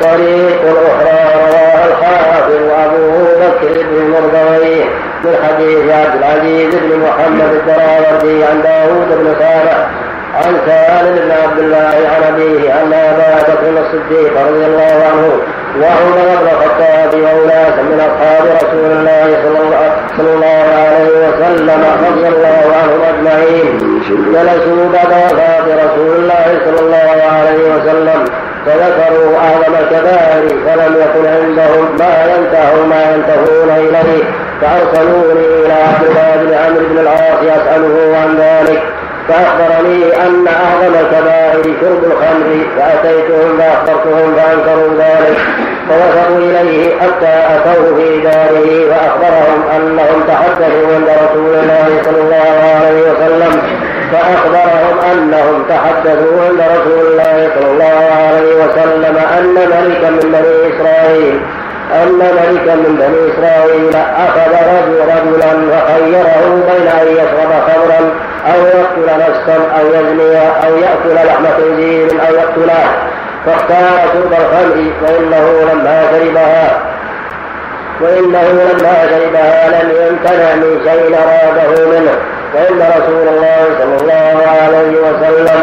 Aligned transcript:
طريق 0.00 0.60
أخرى 0.60 1.18
رواها 1.34 1.86
الحافظ 1.86 2.52
أبو 2.84 3.24
بكر 3.40 3.82
بن 3.82 4.10
مردويه 4.10 4.84
من 5.24 5.34
حديث 5.44 5.92
عبد 5.92 6.14
العزيز 6.18 6.74
بن 6.74 6.98
محمد 6.98 7.50
الدراوردي 7.54 8.44
عن 8.44 8.62
داوود 8.62 9.08
بن 9.08 9.34
صالح 9.38 9.88
عن 10.34 10.56
سالم 10.66 11.14
بن 11.16 11.30
عبد 11.30 11.58
الله 11.58 11.94
عن 12.14 12.34
أبيه 12.34 12.82
أن 12.82 12.92
أبا 12.92 13.52
بكر 13.52 13.80
الصديق 13.80 14.32
رضي 14.48 14.66
الله 14.66 14.96
عنه 15.10 15.38
وعمر 15.80 16.40
بن 16.40 16.48
الخطاب 16.52 17.14
وأناسا 17.14 17.82
من 17.82 18.00
أصحاب 18.00 18.44
رسول 18.62 18.90
الله 18.92 19.26
صلى 20.16 20.34
الله 20.34 20.64
عليه 20.84 21.28
وسلم 21.28 21.84
رضي 22.06 22.28
الله 22.28 22.64
عنهم 22.82 23.00
أجمعين. 23.14 24.00
جلسوا 24.32 24.88
بعد 24.92 25.12
وفاة 25.32 25.66
رسول 25.84 26.16
الله 26.16 26.60
صلى 26.64 26.80
الله 26.80 27.22
عليه 27.32 27.74
وسلم 27.74 28.24
فذكروا 28.66 29.36
أعظم 29.36 29.74
الكبائر 29.82 30.48
فلم 30.66 30.94
يكن 31.02 31.26
عندهم 31.26 31.96
ما 31.98 32.14
ينتهوا 32.32 32.86
ما 32.86 33.02
ينتهون 33.14 33.70
إليه. 33.70 34.24
فأرسلوني 34.60 35.46
إلى 35.46 35.72
عبد 35.72 36.04
الله 36.08 36.36
بن 36.36 36.54
عمرو 36.54 36.86
بن 36.90 36.98
العاص 36.98 37.38
أسأله 37.42 38.16
عن 38.22 38.36
ذلك. 38.38 38.82
فأخبرني 39.28 40.16
أن 40.26 40.46
أعظم 40.48 40.94
الكبائر 41.00 41.74
شرب 41.80 42.04
الخمر 42.04 42.66
فأتيتهم 42.76 43.58
فأخبرتهم 43.58 44.34
فأنكروا 44.36 44.94
ذلك. 44.98 45.38
فوصلوا 45.88 46.38
إليه 46.38 46.96
حتى 47.00 47.34
أتوه 47.54 47.96
في 47.96 48.20
داره 48.20 48.90
فأخبرهم 48.90 49.60
أنهم 49.76 50.24
تحدثوا 50.28 50.94
عند 50.94 51.08
رسول 51.08 51.54
الله 51.54 52.02
صلى 52.04 52.20
الله 52.20 52.56
عليه 52.76 53.02
وسلم. 53.10 53.62
فأخبرهم 54.12 54.98
أنهم 55.12 55.64
تحدثوا 55.68 56.44
عند 56.48 56.60
رسول 56.60 57.06
الله 57.06 57.50
صلى 57.54 57.70
الله 57.72 57.98
عليه 58.16 58.54
وسلم 58.54 59.16
أن 59.38 59.54
ملكا 59.54 60.10
من 60.10 60.32
بني 60.32 60.76
إسرائيل 60.76 61.40
أن 62.02 62.18
ملكا 62.18 62.74
من 62.74 62.96
بني 63.00 63.32
إسرائيل 63.32 63.96
أخذ 63.96 64.52
رجل 64.52 64.98
رجلا 65.00 65.52
فخيره 65.78 66.62
بين 66.70 66.88
أن 66.88 67.06
يشرب 67.08 67.52
خمرا 67.68 68.00
أو 68.54 68.60
يقتل 68.66 69.18
نفسا 69.18 69.56
أو 69.80 69.86
يزني 69.86 70.38
أو 70.66 70.76
يأكل 70.76 71.26
لحم 71.26 71.44
خنزير 71.56 72.10
أو 72.28 72.34
يقتله 72.34 72.84
فاختار 73.46 74.08
شرب 74.12 74.32
الخمر 74.32 74.92
فإنه 75.02 75.72
لما 75.72 76.02
شربها 76.10 76.80
وإنه 78.00 78.42
لما 78.42 78.94
شربها 79.10 79.68
لم 79.68 79.90
يمتنع 79.90 80.54
من 80.54 80.80
شيء 80.84 81.16
أراده 81.18 81.86
منه. 81.86 82.18
فإن 82.54 82.78
رسول 82.96 83.28
الله 83.28 83.64
صلى 83.78 83.96
الله 84.00 84.36
عليه 84.62 84.92
وسلم 85.06 85.60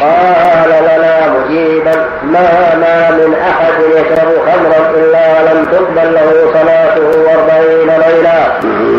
قال 0.00 0.70
لنا 0.82 1.14
مجيبا 1.34 1.94
ما 2.22 2.74
ما 2.74 3.10
من 3.10 3.34
أحد 3.50 3.74
يشرب 3.96 4.30
خمرا 4.46 4.90
إلا 4.94 5.52
لم 5.52 5.64
تقبل 5.64 6.14
له 6.14 6.30
صلاته 6.52 7.08
أربعين 7.34 7.90
ليلة. 8.06 8.38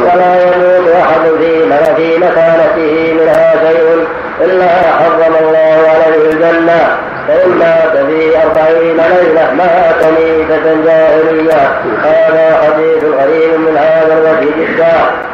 ولا 0.05 0.41
يموت 0.41 0.87
أحد 1.01 1.21
في 1.39 1.53
في 1.95 2.17
مكانته 2.17 3.13
منها 3.19 3.53
شيء 3.65 4.07
إلا 4.41 4.67
حرم 4.67 5.35
الله 5.41 5.79
عليه 5.93 6.31
الجنة. 6.31 6.97
فإن 7.27 7.49
مات 7.49 7.97
في 7.97 8.37
أربعين 8.43 8.97
ليلة 8.97 9.53
مات 9.53 10.05
ميتة 10.19 10.83
جاهلية 10.85 11.81
هذا 12.03 12.57
حديث 12.63 13.03
غريب 13.03 13.59
من 13.59 13.77
هذا 13.77 14.13
الوجه 14.13 14.51
جدا. 14.59 14.93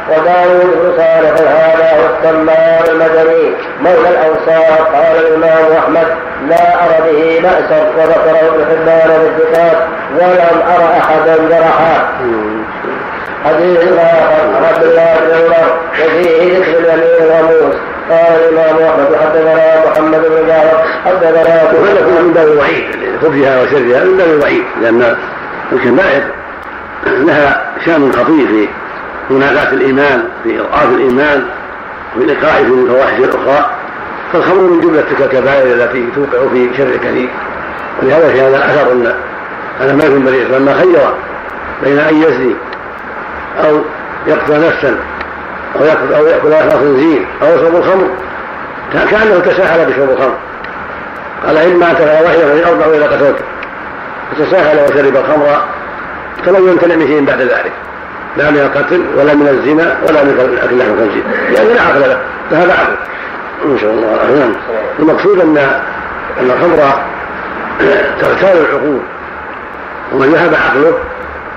وداود 0.09 0.65
بن 0.65 0.93
صالح 0.97 1.51
هذا 1.51 1.91
هو 1.93 2.05
التمار 2.05 2.83
المدني. 2.91 3.53
مولى 3.81 4.09
الأنصار 4.09 4.77
قال 4.93 5.27
الإمام 5.27 5.77
أحمد 5.79 6.07
لا 6.49 6.85
أرى 6.85 7.11
به 7.11 7.39
بأسا 7.43 7.91
وذكره 7.97 8.47
ابن 8.47 8.65
حبان 8.69 9.09
بالثقات 9.21 9.77
ولم 10.15 10.61
أرى 10.75 10.97
أحدا 10.97 11.35
جرحا. 11.49 12.09
حديث 13.45 13.79
آخر 13.97 14.65
عبد 14.65 14.83
الله 14.83 15.15
بن 15.19 15.35
عمر 15.35 15.79
وفيه 15.91 16.57
ذكر 16.57 16.79
اليمين 16.79 17.21
الغموس 17.21 17.75
قال 18.09 18.49
الإمام 18.49 18.75
أحمد 18.75 19.15
حدثنا 19.21 19.91
محمد 19.91 20.21
بن 20.21 20.47
جعفر 20.47 20.83
حدثنا 21.05 21.63
وهذا 21.73 22.21
من 22.21 22.31
باب 22.33 22.47
الوعيد 22.47 22.85
خبثها 23.21 23.61
وشرها 23.61 24.03
من 24.03 24.17
باب 24.17 24.29
الوعيد 24.29 24.63
لأن 24.81 25.15
الكبائر 25.71 26.23
لها 27.07 27.71
شأن 27.85 28.11
خطير 28.11 28.47
في 28.47 29.33
مناقاة 29.33 29.73
الإيمان 29.73 30.23
في 30.43 30.59
إضعاف 30.59 30.89
الإيمان 30.89 31.45
وفي 32.15 32.25
الإيقاع 32.25 32.53
في 32.53 32.63
الفواحش 32.63 33.19
الأخرى. 33.19 33.69
فالخمر 34.33 34.61
من 34.61 34.81
جملة 34.81 35.01
تلك 35.01 35.21
الكبائر 35.21 35.73
التي 35.73 36.05
توقع 36.15 36.47
في 36.53 36.69
شر 36.77 36.97
كثير 36.97 37.29
ولهذا 38.01 38.29
في 38.31 38.41
هذا 38.41 38.57
الأثر 38.57 38.91
أن 38.91 39.13
أن 39.81 39.97
مالك 39.97 40.11
بن 40.11 40.19
بني 40.19 40.43
لما 40.43 40.73
خير 40.73 40.99
بين 41.83 41.99
أن 41.99 42.21
يزني 42.21 42.55
أو 43.57 43.81
يقتل 44.27 44.67
نفسا 44.67 44.99
أو 45.75 45.85
يأكل 45.85 46.13
أو 46.13 46.25
يأكل 46.25 46.49
لحم 46.49 46.69
خنزير 46.69 47.25
أو 47.41 47.47
يشرب 47.55 47.75
الخمر. 47.75 48.07
كأنه 48.93 49.39
تساهل 49.39 49.91
بشرب 49.91 50.09
الخمر. 50.09 50.37
قال 51.45 51.57
إن 51.57 51.79
مات 51.79 51.97
فلا 51.97 52.21
وحي 52.21 52.63
أربع 52.63 52.85
إلى 52.85 53.05
قتلك 53.05 53.35
فتساهل 54.31 54.79
وشرب 54.83 55.17
الخمر 55.17 55.61
فلم 56.45 56.69
يمتنع 56.69 56.95
من 56.95 57.07
شيء 57.07 57.25
بعد 57.25 57.41
ذلك. 57.41 57.71
لا 58.37 58.51
من 58.51 58.57
القتل 58.59 59.03
ولا 59.17 59.33
من 59.33 59.47
الزنا 59.47 59.97
ولا 60.07 60.23
من 60.23 60.59
اكل 60.63 60.77
لحم 60.77 60.91
الخنزير 60.91 61.23
لأن 61.51 61.75
لا 61.75 61.81
عقل 61.81 61.99
له. 61.99 62.21
فهذا 62.51 62.73
عقل. 62.73 62.95
إن 63.65 63.77
شاء 63.77 63.91
الله. 63.91 64.39
نعم. 64.39 64.53
المقصود 64.99 65.39
ان 65.39 65.57
أن 66.39 66.51
الخمر 66.51 66.93
تغتال 68.21 68.57
العقول. 68.57 68.99
ومن 70.13 70.33
ذهب 70.33 70.53
عقله 70.53 70.93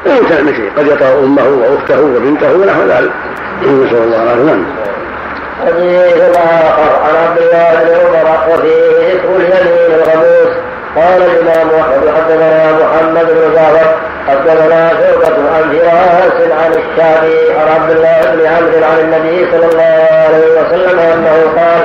يمتنع 0.07 0.41
من 0.41 0.55
شيء. 0.55 0.71
قد 0.77 0.87
يطأ 0.87 1.13
أمه 1.19 1.49
وأخته 1.49 2.01
وبنته 2.01 2.53
ونحو 2.53 2.83
ذلك. 2.83 3.13
نسأل 3.63 4.03
الله 4.03 4.23
العافية. 4.23 4.43
نعم. 4.43 4.65
حديث 5.67 6.37
اخر 6.37 6.93
عن 7.05 7.15
عبد 7.25 7.39
الله 7.39 7.85
بن 7.85 7.95
عمر 7.95 8.55
وفيه 8.55 9.15
ذكر 9.15 9.37
اليمين 9.37 9.91
الغموس 9.95 10.53
قال 10.97 11.23
الإمام 11.23 11.69
أحمد 11.81 12.15
حدثنا 12.17 12.73
محمد 12.73 13.27
بن 13.27 13.55
جعفر 13.55 13.95
حدثنا 14.29 14.89
شعبة 14.89 15.37
عن 15.55 15.79
فراس 15.79 16.51
عن 16.51 16.73
الشافعي 16.73 17.53
عن 17.53 17.69
عبد 17.75 17.91
الله 17.91 18.21
بن 18.35 18.47
عمرو 18.47 18.85
عن 18.91 18.99
النبي 19.01 19.51
صلى 19.51 19.67
الله 19.73 20.09
عليه 20.27 20.61
وسلم 20.61 20.99
أنه 20.99 21.37
قال 21.57 21.83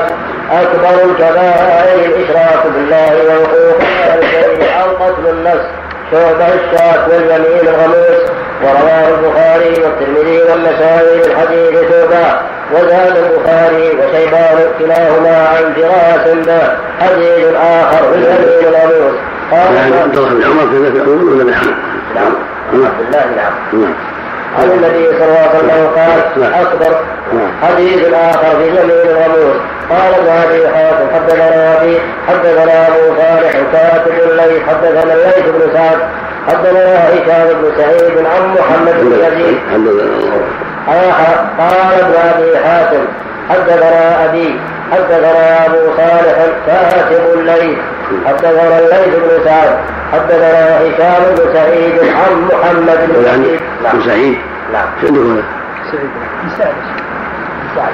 أكبر 0.52 1.06
الكبائر 1.06 2.06
الاشراك 2.06 2.64
بالله 2.76 3.12
ووقوف 3.28 3.82
الشيء 4.20 4.70
أو 4.82 5.06
قتل 5.06 5.30
النفس. 5.30 5.66
شعبة 6.12 6.48
الشاك 6.48 7.08
واليمين 7.08 7.68
الغموس 7.68 8.22
ورواه 8.64 9.08
البخاري 9.08 9.84
والترمذي 9.84 10.42
والنسائي 10.42 11.18
من 11.18 11.36
حديث 11.38 11.90
شعبة 11.92 12.40
وزاد 12.74 13.18
البخاري 13.18 13.90
وشيبان 13.90 14.58
كلاهما 14.80 15.48
عن 15.48 15.74
فراس 15.74 16.46
به 16.46 16.70
حديث 17.00 17.56
آخر 17.56 18.12
في 18.12 18.18
اليمين 18.18 18.68
الغموس 18.68 19.16
قال 19.52 19.76
يعني 19.76 19.92
بن 20.16 20.44
عمر 20.44 20.92
في 20.92 21.02
اول 21.02 21.24
ولا 21.24 21.44
بن 21.44 21.54
نعم. 22.16 22.34
عبد 22.74 23.02
الله 23.02 23.26
نعم. 23.36 23.54
نعم. 23.74 23.94
عن 24.58 24.72
النبي 24.72 25.06
صلى 25.18 25.26
الله 25.26 25.48
عليه 25.50 25.60
وسلم 25.60 25.88
قال 25.96 26.54
اكبر 26.54 26.96
حديث 27.64 28.14
اخر 28.14 28.58
في 28.60 28.70
جميع 28.70 29.04
الغموس 29.04 29.56
قال 29.90 30.14
ابن 30.16 30.28
ابي 30.30 30.68
حاتم 30.76 31.06
حدثنا 31.16 31.78
ابي 31.82 32.00
حدثنا 32.28 32.88
أبو 32.88 33.16
صالح 33.18 33.54
كاتب 33.74 34.14
الليث 34.30 34.64
حدثنا 34.70 35.14
الليث 35.14 35.46
بن 35.50 35.74
سعد 35.74 35.98
حدثنا 36.48 37.08
هشام 37.10 37.48
بن 37.62 37.72
سعيد 37.78 38.18
عن 38.26 38.56
محمد 38.60 38.96
بن 39.02 39.12
يزيد. 39.12 39.58
قال 41.60 42.00
ابن 42.00 42.14
ابي 42.34 42.58
حاتم 42.58 43.06
حدثنا 43.50 44.26
أبي 44.26 44.60
حدثنا 44.92 45.66
أبو 45.66 45.78
صالح 45.98 46.38
كاتب 46.68 47.22
الليث 47.40 47.78
حدثنا 48.26 48.80
الليث 48.80 49.16
بن 49.16 49.44
سعد 49.46 49.78
حدثنا 50.14 50.78
هشام 50.78 51.24
بن 51.36 51.54
سعيد 51.54 52.00
عن 52.00 52.48
محمد 52.52 53.00
بن 53.08 53.24
سعيد 53.26 53.60
نعم 53.84 54.02
سعيد. 54.06 54.38
نعم. 54.74 54.88
شو 55.02 55.08
هنا؟ 55.08 55.44
سعيد. 55.92 56.10
بن 56.44 56.50
سعد 56.58 56.74
سعد 57.76 57.94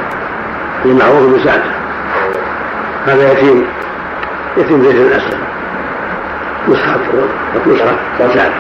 معروف 0.86 1.34
بن 1.34 1.40
سعد 1.44 1.62
هذا 3.08 3.32
يتيم. 3.32 3.66
يتيم 4.58 4.84
زيد 4.84 4.96
بن 4.96 5.12
أسلم. 5.12 5.40
نسخة 6.70 7.00
نسخة 7.68 7.98
سعد 8.34 8.52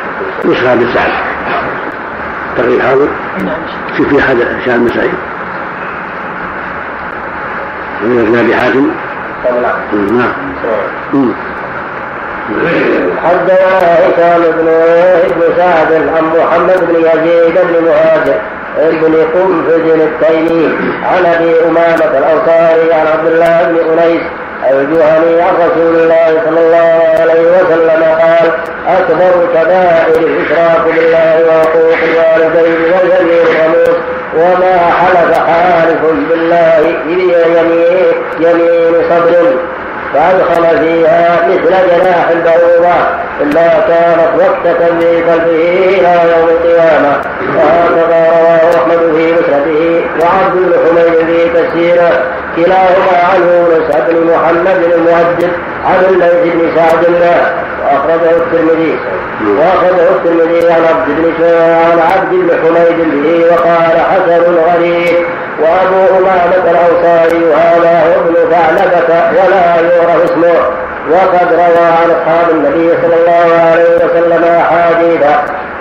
نسخة 0.45 0.75
بن 0.75 0.87
سعد 0.93 1.11
تقريب 2.57 2.81
حاضر 2.81 3.07
في 3.97 4.05
في 4.05 4.19
أحد 4.19 4.37
هشام 4.41 4.85
بن 4.85 4.93
سعيد؟ 4.93 5.13
من 8.03 8.37
ابن 8.39 8.53
حاتم؟ 8.53 8.91
نعم. 10.17 11.33
حدثنا 13.23 13.93
هشام 13.99 14.41
بن 14.51 15.43
سعد 15.57 15.91
عن 15.93 16.23
محمد 16.37 16.79
بن 16.87 16.95
يزيد 16.95 17.53
بن 17.55 17.83
مهاجر 17.85 18.39
بن 18.77 19.15
قنفذ 19.33 20.01
التيمي 20.01 20.69
عن 21.03 21.25
أبي 21.25 21.55
أمامة 21.65 22.17
الانصاري 22.17 22.93
عن 22.93 23.07
عبد 23.07 23.27
الله 23.27 23.63
بن 23.63 23.99
انيس 23.99 24.21
الجهني 24.71 25.41
عن 25.41 25.53
رسول 25.55 25.95
الله 25.95 26.41
صلى 26.45 26.59
الله 26.59 27.01
عليه 27.21 27.41
وسلم 27.41 28.03
قال 28.03 28.51
أكبر 28.87 29.47
كبائر 29.53 30.27
الاشراك 30.27 30.81
بالله 30.85 31.45
وعقوق 31.47 31.97
الوالدين 32.03 32.81
واليمين 32.93 33.45
الغموس 33.47 33.97
وما 34.37 34.77
حلف 34.77 35.37
حالف 35.47 36.01
بالله 36.29 36.79
يمين 37.07 38.13
يمين 38.39 38.93
صبر 39.09 39.53
فأدخل 40.13 40.79
فيها 40.79 41.47
مثل 41.47 41.69
جناح 41.69 42.29
البعوضة 42.29 42.95
إلا 43.41 43.67
كانت 43.87 44.31
وقتة 44.37 44.99
في 44.99 45.21
قلبه 45.21 45.97
إلى 45.99 46.13
يوم 46.31 46.49
القيامة. 46.49 47.21
وهكذا 47.57 48.19
رواه 48.39 48.63
أحمد 48.77 48.99
في 49.15 49.33
مسنده 49.33 50.05
وعبد 50.21 50.55
بن 50.55 50.73
حميد 50.85 51.25
في 51.25 51.49
تفسيره. 51.49 52.11
كلاهما 52.55 53.15
عن 53.33 53.41
يونس 53.41 53.95
بن 54.09 54.33
محمد 54.33 54.81
عن 55.85 56.05
الليث 56.09 56.53
بن 56.53 56.75
سعد 56.75 57.03
الله. 57.05 57.62
وأخرجه 57.83 58.31
الترمذي. 58.37 58.99
وأخرجه 59.59 60.09
الترمذي 60.09 60.71
عن 60.71 60.81
عبد 60.85 61.07
بن 61.07 61.45
عن 61.91 61.99
عبد 61.99 62.31
بن 62.31 62.49
حميد 62.61 62.99
به 63.13 63.45
وقال 63.51 63.95
حسن 64.11 64.55
غريب. 64.69 65.15
وأبو 65.61 66.17
أمامة 66.17 66.65
الأنصاري 66.71 67.43
هذا 67.53 67.93
هو 68.07 68.21
ابن 68.21 68.35
ثعلبة 68.51 69.09
ولا 69.31 69.63
يعرف 69.81 70.23
اسمه. 70.23 70.59
وقد 71.11 71.53
روى 71.53 71.85
عن 71.99 72.09
أصحاب 72.11 72.49
النبي 72.51 72.89
صلى 73.01 73.15
الله 73.21 73.47
عليه 73.71 73.95
وسلم 73.95 74.43
أحاديث. 74.43 75.23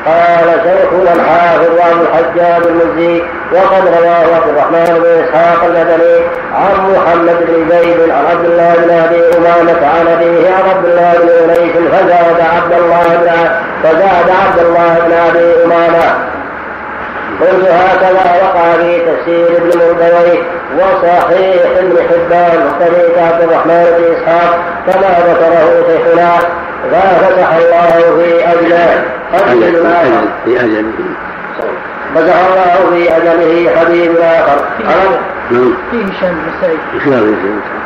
قال 0.06 0.49
شيخنا 0.64 1.12
الحافظ 1.14 1.70
وابو 1.78 2.02
الحجاج 2.02 2.62
المزي 2.66 3.22
وقد 3.52 3.87
رواه 3.87 4.37
عبد 4.37 4.49
الرحمن 4.49 4.84
بن 5.02 5.25
إسحاق 5.25 5.64
المدني 5.64 6.16
عن 6.54 6.93
محمد 6.94 7.37
بن 7.49 7.70
زيد 7.70 8.10
عن 8.10 8.25
عبد 8.31 8.44
الله 8.44 8.75
بن 8.84 8.90
أبي 8.90 9.37
أمامة 9.38 9.87
عن 9.87 10.06
أبيه 10.06 10.49
عن 10.54 10.62
عبد 10.70 10.84
الله 10.84 11.12
بن 11.22 11.28
أنيس 11.50 11.76
فزاد 11.93 12.40
عبد 12.56 12.72
الله 12.72 13.02
بن 13.16 13.31
فزاد 13.82 14.31
عبد 14.43 14.58
الله 14.58 14.96
بن 15.06 15.12
أبي 15.12 15.64
أمامة 15.64 16.32
قلت 17.40 17.64
هكذا 17.64 18.43
وقع 18.43 18.73
في 18.73 18.99
تفسير 18.99 19.46
ابن 19.56 19.79
مردويه 19.79 20.43
وصحيح 20.79 21.62
ابن 21.79 21.96
حبان 22.08 22.67
وطريق 22.67 23.23
عبد 23.23 23.43
الرحمن 23.43 23.84
بن 23.99 24.14
إسحاق 24.14 24.58
كما 24.87 25.11
ذكره 25.29 25.87
شيخنا. 25.87 26.32
ففتح 26.93 27.55
الله 27.55 28.17
في 28.17 28.52
أجله. 28.52 29.05
في 30.44 30.61
أجله. 30.61 30.93
فتح 32.14 32.34
الله 32.46 32.90
في 32.90 33.17
أجله 33.17 33.70
حبيب 33.76 34.17
آخر. 34.17 34.64
نعم. 34.84 35.75
في 35.90 35.96
هشام 35.96 36.34
بن 36.34 36.50
سعيد. 36.61 36.79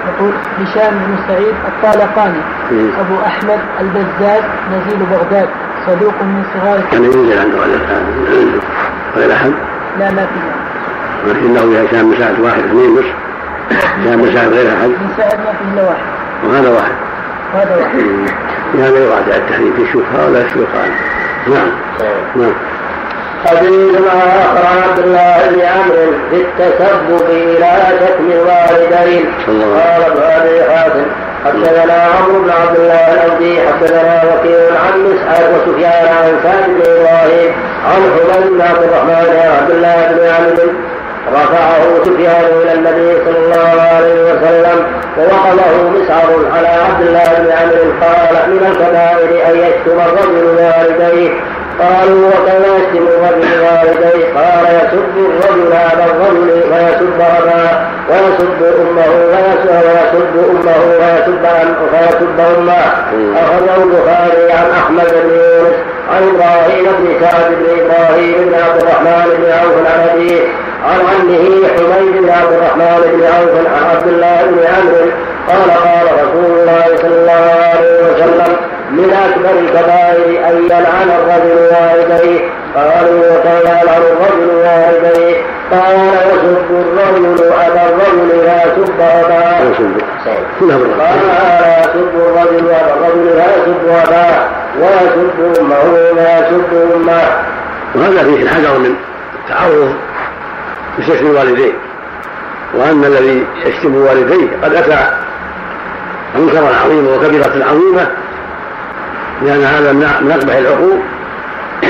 يقول 0.06 0.32
هشام 0.58 0.94
بن 0.94 1.16
سعيد 1.28 1.54
الطالقاني. 1.69 2.40
أبو 3.00 3.16
أحمد 3.26 3.60
البزاز 3.81 4.43
نزيل 4.72 4.98
بغداد. 5.10 5.48
صدوق 5.87 6.22
من 6.22 6.44
صغار 6.54 6.81
يعني 6.93 7.06
ينزل 7.06 7.38
عنده 7.38 7.58
غير 9.16 9.32
أحد؟ 9.32 9.52
لا 9.98 10.10
ما 10.10 10.26
في. 10.26 11.30
لكنه 11.30 11.60
هشام 11.60 12.10
بن 12.10 12.18
سعد 12.18 12.40
واحد 12.40 12.58
اثنين 12.58 12.98
هشام 14.00 14.16
بن 14.22 14.34
سعد 14.34 14.48
غير 14.48 14.68
أحد 14.68 14.88
بن 14.88 15.08
سعد 15.16 15.38
ما 15.38 15.52
فيه 15.58 15.74
إلا 15.74 15.82
واحد. 15.88 16.04
وهذا 16.44 16.68
واحد. 16.68 16.94
هذا 17.54 17.76
واحد. 17.76 17.98
هذا 18.78 18.98
يراجع 18.98 19.36
التحريم. 19.36 19.72
في 19.76 19.82
الشبهة 19.82 20.26
ولا 20.26 20.40
الشبهة 20.40 20.66
نعم. 21.46 21.68
نعم. 22.36 22.52
حديث 23.46 24.00
ما 24.00 24.42
أخبر 24.42 24.66
عبد 24.88 24.98
الله 24.98 25.50
بن 25.50 25.60
عمرو 25.60 26.12
في 26.30 26.36
التسبب 26.36 27.30
إلى 27.30 27.70
شتم 28.00 28.30
الوالدين. 28.32 29.24
قال 29.46 30.02
ابن 30.02 30.22
أبي 30.22 30.72
حاتم 30.72 31.06
حدثنا 31.46 31.93
عمرو 32.19 32.43
بن 32.43 32.50
عبد 32.50 32.76
الله 32.76 33.12
الاودي 33.12 33.60
حدثنا 33.60 34.22
وكيل 34.25 34.76
عن 34.84 35.00
مسعد 35.04 35.44
وسفيان 35.54 36.06
عن 36.16 36.32
سعد 36.43 36.64
بن 36.69 36.81
إبراهيم 36.90 37.52
عن 37.87 38.02
حميد 38.02 38.52
بن 38.52 38.60
عبد 38.60 38.82
الرحمن 38.82 39.38
عن 39.43 39.50
عبد 39.62 39.70
الله 39.70 39.96
بن 40.10 40.28
عمرو 40.37 40.72
رفعه 41.32 42.04
سفيان 42.04 42.44
إلى 42.62 42.72
النبي 42.75 43.19
صلى 43.25 43.38
الله 43.44 43.82
عليه 43.96 44.22
وسلم 44.22 44.87
ووقله 45.19 45.90
مسعر 45.90 46.31
على 46.56 46.69
عبد 46.69 47.00
الله 47.06 47.25
بن 47.38 47.50
عمرو 47.52 47.93
قال 48.02 48.50
من 48.50 48.66
الكبائر 48.70 49.50
أن 49.50 49.56
يشتم 49.58 50.00
الرجل 50.00 50.46
والديه 50.46 51.31
قالوا 51.81 52.28
وكما 52.28 52.67
يشتم 52.76 53.06
الرجل 53.06 53.61
والديه 53.62 54.25
قال 54.34 54.64
يسب 54.76 55.17
الرجل 55.17 55.73
ابا 55.73 56.05
الرجل 56.05 56.62
فيسب 56.62 57.20
اباه 57.20 57.87
ويسب 58.11 58.61
أمه 58.81 59.06
ويسب 59.32 60.34
أمه 60.50 60.78
ويسب 61.00 61.44
فيسب 61.93 62.40
أمه. 62.40 62.82
أخرجه 63.37 63.82
البخاري 63.82 64.52
عن 64.52 64.70
أحمد 64.70 65.08
بن 65.25 65.31
يونس. 65.31 65.76
عن 66.12 66.23
إبراهيم 66.29 66.85
بن 66.99 67.08
سعد 67.20 67.49
بن 67.50 67.67
إبراهيم 67.81 68.35
بن 68.49 68.55
عبد 68.55 68.82
الرحمن 68.82 69.26
بن 69.38 69.50
عوف 69.53 69.76
عن 69.93 70.08
ابيه 70.08 70.41
عن 70.85 70.99
عمه 71.00 71.69
حميد 71.76 72.23
بن 72.23 72.31
عبد 72.31 72.53
الرحمن 72.53 73.00
بن 73.12 73.23
عوف 73.25 73.67
عن 73.75 73.91
عبد 73.97 74.06
الله 74.08 74.43
بن 74.47 74.64
عمرو 74.75 75.11
قال 75.49 75.70
قال 75.70 76.06
رسول 76.23 76.44
الله 76.61 76.97
صلى 76.97 77.17
الله 77.20 77.50
عليه 77.73 78.14
وسلم 78.14 78.56
من 78.91 79.12
أكبر 79.26 79.58
الكبائر 79.58 80.49
أن 80.49 80.64
يلعن 80.64 81.11
الرجل 81.19 81.58
والديه 81.73 82.41
قالوا 82.76 83.20
وكيف 83.20 83.67
يلعن 83.67 84.02
الرجل 84.02 84.50
والديه 84.55 85.37
قال 85.70 85.96
يسب 86.28 86.70
الرجل 86.70 87.44
ابا 87.52 87.82
الرجل 87.88 88.44
لا 88.46 88.64
يسب 88.64 89.00
اباه 89.00 89.58
قال 90.99 91.19
لا 91.28 91.81
يسب 91.81 92.14
الرجل 92.14 92.69
ابا 92.70 92.94
الرجل 92.94 93.26
لا 93.37 93.56
يسب 93.56 93.88
اباه 93.88 94.49
ويسب 94.81 95.61
أمه 95.61 96.12
لا 96.17 96.38
يسب 96.38 96.93
أمه. 96.96 97.23
وهذا 97.94 98.23
فيه 98.25 98.43
الحذر 98.43 98.79
من 98.79 98.94
التعرض 99.44 99.94
بشتم 100.99 101.26
الوالدين 101.26 101.72
وأن 102.75 103.05
الذي 103.05 103.46
يشتم 103.67 103.96
والديه 103.96 104.49
قد 104.62 104.75
أتى 104.75 105.11
منكرا 106.38 106.70
عظيما 106.84 107.17
وكبيرة 107.17 107.64
عظيمة 107.70 108.11
لأن 109.43 109.64
هذا 109.64 109.93
من 109.93 110.32
أقبح 110.32 110.55
العقوق. 110.55 110.99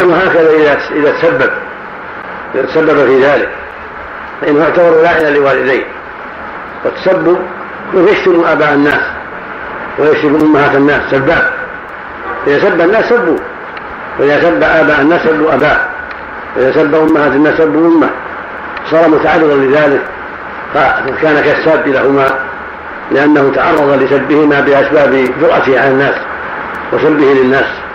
وهكذا 0.04 0.50
إذا 0.50 0.78
إذا 0.90 1.10
تسبب 1.10 1.50
إذا 2.54 2.62
تسبب 2.66 3.06
في 3.06 3.24
ذلك. 3.24 3.48
فإنه 4.40 4.64
يعتبر 4.64 5.02
لاعنا 5.02 5.28
لوالديه. 5.28 5.84
والتسبب 6.84 7.38
يشتم 7.94 8.44
آباء 8.44 8.74
الناس 8.74 9.02
ويشتم 9.98 10.34
أمهات 10.34 10.74
الناس 10.74 11.10
سباب. 11.10 11.50
إذا 12.46 12.58
سب 12.58 12.80
الناس 12.80 13.04
سبوا. 13.04 13.38
وإذا 14.18 14.40
سب 14.40 14.62
آباء 14.62 15.00
الناس 15.00 15.22
سبوا 15.22 15.54
أباه. 15.54 15.78
وإذا 16.56 16.72
سب 16.72 16.94
أمهات 16.94 17.32
الناس 17.32 17.54
سبوا 17.58 17.88
أمه. 17.88 18.10
صار 18.90 19.08
متعرضا 19.08 19.54
لذلك. 19.54 20.02
فكان 20.74 21.40
كالساب 21.44 21.88
لهما 21.88 22.26
لأنه 23.10 23.52
تعرض 23.54 24.02
لسبهما 24.02 24.60
بأسباب 24.60 25.28
جرأته 25.40 25.80
على 25.80 25.90
الناس 25.90 26.14
وسبه 26.92 27.24
للناس. 27.24 27.85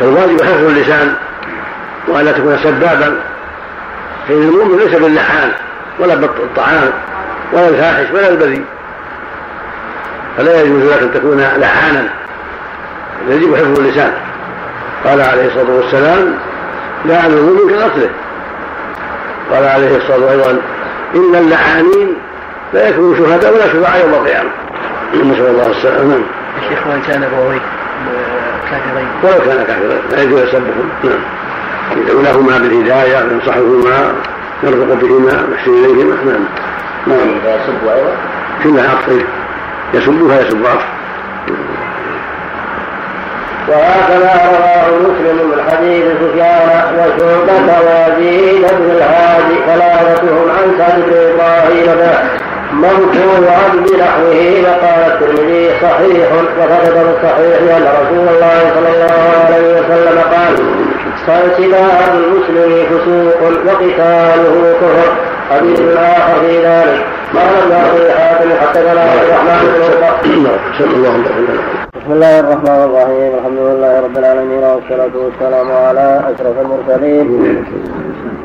فالواجب 0.00 0.42
حفظ 0.42 0.64
اللسان 0.64 1.14
وألا 2.08 2.32
تكون 2.32 2.58
سبابا 2.62 3.20
فإن 4.28 4.42
المؤمن 4.42 4.78
ليس 4.78 4.94
باللحان 4.94 5.50
ولا 5.98 6.14
بالطعام 6.14 6.90
ولا 7.52 7.68
الفاحش 7.68 8.10
ولا 8.14 8.28
البذيء 8.28 8.64
فلا 10.36 10.62
يجوز 10.62 10.82
لك 10.82 11.02
أن 11.02 11.14
تكون 11.14 11.40
لحانا 11.56 12.08
يجب 13.28 13.56
حفظ 13.56 13.78
اللسان. 13.78 14.12
قال 15.04 15.20
عليه 15.20 15.46
الصلاة 15.46 15.76
والسلام 15.76 16.34
لا 17.04 17.26
المؤمن 17.26 17.70
كقتله 17.70 18.10
قال 19.52 19.64
عليه 19.64 19.96
الصلاة 19.96 20.26
والسلام 20.26 20.58
إن 21.14 21.34
اللعانين 21.34 22.14
لا 22.74 22.88
يكونوا 22.88 23.16
شهداء 23.16 23.54
ولا 23.54 23.66
شفعاء 23.66 24.00
يوم 24.00 24.14
القيامة. 24.14 24.50
نسأل 25.14 25.46
الله 25.46 25.70
السلامة. 25.70 26.04
نعم 26.04 26.22
الشيخ 26.62 26.86
وإن 26.86 27.02
كان 27.08 27.22
أبويه 27.22 27.60
كافرين. 28.70 29.08
ولو 29.22 29.44
كان 29.44 29.64
كافرين 29.66 30.00
لا 30.10 30.22
يجوز 30.22 30.42
يسبهم 30.42 30.88
نعم. 31.04 31.20
يدعو 31.96 32.20
لهما 32.20 32.58
بالهداية 32.58 33.24
وينصحهما 33.24 34.12
يرفق 34.62 34.94
بهما 35.02 35.46
ويحسن 35.50 35.84
إليهما. 35.84 36.16
نعم. 36.26 36.44
نعم. 37.06 37.28
يسب 37.44 37.88
أيضا؟ 37.88 38.12
كلها 38.64 38.90
عطف 38.90 39.24
يسبها 39.94 40.40
يسب 40.40 40.66
عطف 40.66 40.84
وهكذا 43.68 44.32
رواه 44.48 44.98
مسلم 44.98 45.50
من 45.50 45.70
حديث 45.70 46.04
سفيان 46.20 46.94
وشعبة 46.94 47.78
ويزيد 47.86 48.62
بن 48.62 48.90
الهادي 48.90 49.54
ثلاثتهم 49.66 50.50
عن 50.50 50.74
سعد 50.78 51.00
بن 51.00 51.12
إبراهيم 51.14 52.37
مرفوعا 52.72 53.68
بنحوه 53.74 54.62
وقال 54.64 55.00
الترمذي 55.12 55.70
صحيح 55.82 56.32
وثبت 56.32 56.96
بالصحيح 56.96 57.76
أن 57.76 57.82
رسول 58.00 58.28
الله 58.28 58.58
صلى 58.74 58.90
الله 58.94 59.20
عليه 59.44 59.80
وسلم 59.80 60.18
قال 60.18 60.56
فانسداد 61.26 62.14
المسلم 62.14 62.86
فسوق 62.90 63.42
وقتاله 63.66 64.74
كفر. 64.80 65.12
حديث 65.50 65.80
آخر 65.96 66.40
في 66.40 66.66
ذلك. 66.66 67.04
قال 67.34 67.52
ابن 67.62 67.72
ابي 67.72 68.12
حاتم 68.12 68.50
حدثنا 68.60 69.00
عبد 69.00 69.22
الرحمن 69.22 69.60
بن 69.74 69.82
بسم 71.96 72.12
الله 72.12 72.40
الرحمن 72.40 72.84
الرحيم. 72.84 73.34
الحمد 73.38 73.58
لله 73.58 74.00
رب 74.00 74.18
العالمين 74.18 74.62
والصلاة 74.62 75.14
والسلام 75.14 75.72
على 75.72 76.20
أشرف 76.24 76.56
المرسلين. 76.60 77.64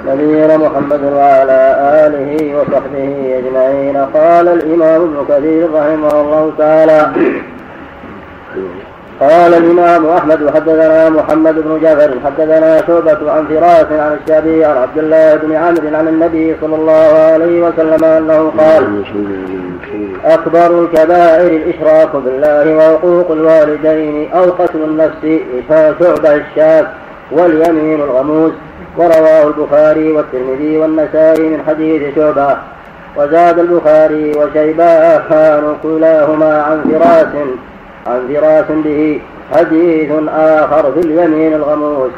نبينا 0.08 0.58
محمد 0.58 1.03
وعلى 1.03 1.60
آله 2.06 2.56
وصحبه 2.58 3.39
أجمعين. 3.39 3.98
قال 3.98 4.48
الإمام 4.48 5.01
ابن 5.01 5.25
كثير 5.30 5.74
رحمه 5.74 6.22
الله 6.22 6.51
تعالى 6.58 7.08
قال 9.20 9.53
الإمام 9.53 10.06
أحمد 10.06 10.50
حدثنا 10.56 11.10
محمد 11.10 11.56
بن 11.56 11.80
جعفر 11.82 12.12
حدثنا 12.25 12.77
شعبة 12.88 13.32
عن 13.32 13.46
فراس 13.48 13.86
عن 13.92 14.18
الشعبي 14.24 14.65
عن 14.65 14.77
عبد 14.77 14.98
الله 14.98 15.36
بن 15.36 15.56
عمرو 15.56 15.98
عن 15.98 16.08
النبي 16.08 16.56
صلى 16.62 16.75
الله 16.75 17.32
عليه 17.32 17.62
وسلم 17.68 18.03
أنه 18.03 18.51
قال 18.58 19.03
أكبر 20.25 20.84
الكبائر 20.84 21.51
الإشراك 21.56 22.15
بالله 22.15 22.75
وعقوق 22.77 23.32
الوالدين 23.32 24.32
أو 24.32 24.44
قتل 24.44 24.84
النفس 24.84 25.42
شعبة 25.70 26.36
الشاك 26.36 26.88
واليمين 27.32 28.01
الغموس. 28.01 28.51
ورواه 28.97 29.47
البخاري 29.47 30.12
والترمذي 30.12 30.77
والنسائي 30.77 31.50
من 31.50 31.63
حديث 31.67 32.15
شعبة. 32.15 32.57
وزاد 33.17 33.59
البخاري 33.59 34.31
وشيبان 34.38 35.75
كلاهما 35.83 36.62
عن 36.62 36.83
فراس 36.83 37.33
عن 38.07 38.27
فراس 38.33 38.65
به 38.69 39.21
حديث 39.53 40.12
آخر 40.29 40.91
في 40.93 41.00
اليمين 41.00 41.53
الغموس. 41.53 42.12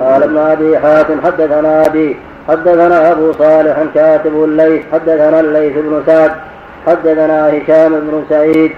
قال 0.00 0.22
ابن 0.22 0.38
أبي 0.38 0.78
حاتم 0.78 1.20
حدثنا 1.24 1.86
أبي 1.86 2.16
حدثنا 2.48 3.12
أبو 3.12 3.32
صالح 3.32 3.76
كاتب 3.94 4.44
الليث 4.44 4.82
حدثنا 4.92 5.40
الليث 5.40 5.72
بن 5.72 6.02
سعد. 6.06 6.30
حدثنا 6.86 7.48
هشام 7.48 7.92
بن 7.92 8.24
سعيد. 8.28 8.72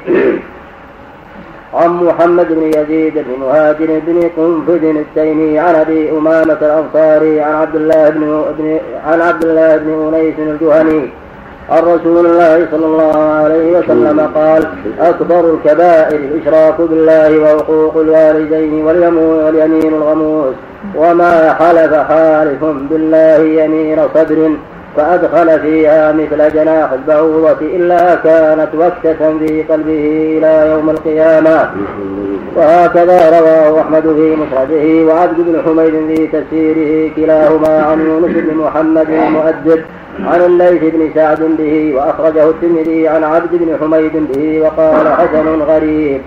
عن 1.74 1.90
محمد 1.90 2.46
بن 2.50 2.62
يزيد 2.62 3.14
بن 3.14 3.40
مهاجر 3.40 4.00
بن 4.06 4.30
قنفذ 4.36 4.84
التيمي 4.84 5.58
عن 5.58 5.74
أبي 5.74 6.10
أمامة 6.10 6.58
الأنصاري 6.62 7.40
عن 7.40 7.54
عبد 7.54 7.76
الله 7.76 8.10
بن 8.10 8.78
عن 9.06 9.20
عبد 9.20 9.44
الله 9.44 9.76
بن 9.76 10.14
أنيس 10.14 10.34
الجهني. 10.38 11.10
عن 11.70 11.82
رسول 11.82 12.26
الله 12.26 12.66
صلى 12.70 12.86
الله 12.86 13.18
عليه 13.18 13.78
وسلم 13.78 14.30
قال 14.34 14.62
أكبر 15.00 15.54
الكبائر 15.54 16.16
الإشراك 16.16 16.80
بالله 16.80 17.38
وحقوق 17.38 17.96
الوالدين 17.96 18.84
واليمين 18.84 19.94
الغموس 19.94 20.54
وما 20.96 21.54
حلف 21.54 21.94
حالف 21.94 22.64
بالله 22.90 23.36
يمين 23.36 23.98
صدر. 24.14 24.50
فأدخل 24.96 25.60
فيها 25.60 26.12
مثل 26.12 26.52
جناح 26.52 26.92
البعوضة 26.92 27.60
إلا 27.60 28.14
كانت 28.14 28.68
وكة 28.74 29.38
في 29.38 29.62
قلبه 29.62 30.38
إلى 30.38 30.70
يوم 30.70 30.90
القيامة. 30.90 31.70
وهكذا 32.56 33.40
رواه 33.40 33.80
أحمد 33.80 34.02
في 34.02 34.36
مفرده 34.36 35.14
وعبد 35.14 35.36
بن 35.38 35.62
حميد 35.64 36.16
في 36.16 36.26
تفسيره 36.26 37.10
كلاهما 37.16 37.82
عن 37.82 38.00
يونس 38.00 38.36
بن 38.36 38.56
محمد 38.56 39.10
المؤدب 39.10 39.82
عن 40.24 40.40
الليث 40.40 40.82
بن 40.94 41.10
سعد 41.14 41.40
به 41.58 41.92
وأخرجه 41.96 42.50
الترمذي 42.50 43.08
عن 43.08 43.24
عبد 43.24 43.50
بن 43.52 43.76
حميد 43.80 44.12
به 44.32 44.60
وقال 44.62 45.12
حسن 45.12 45.62
غريب. 45.62 46.20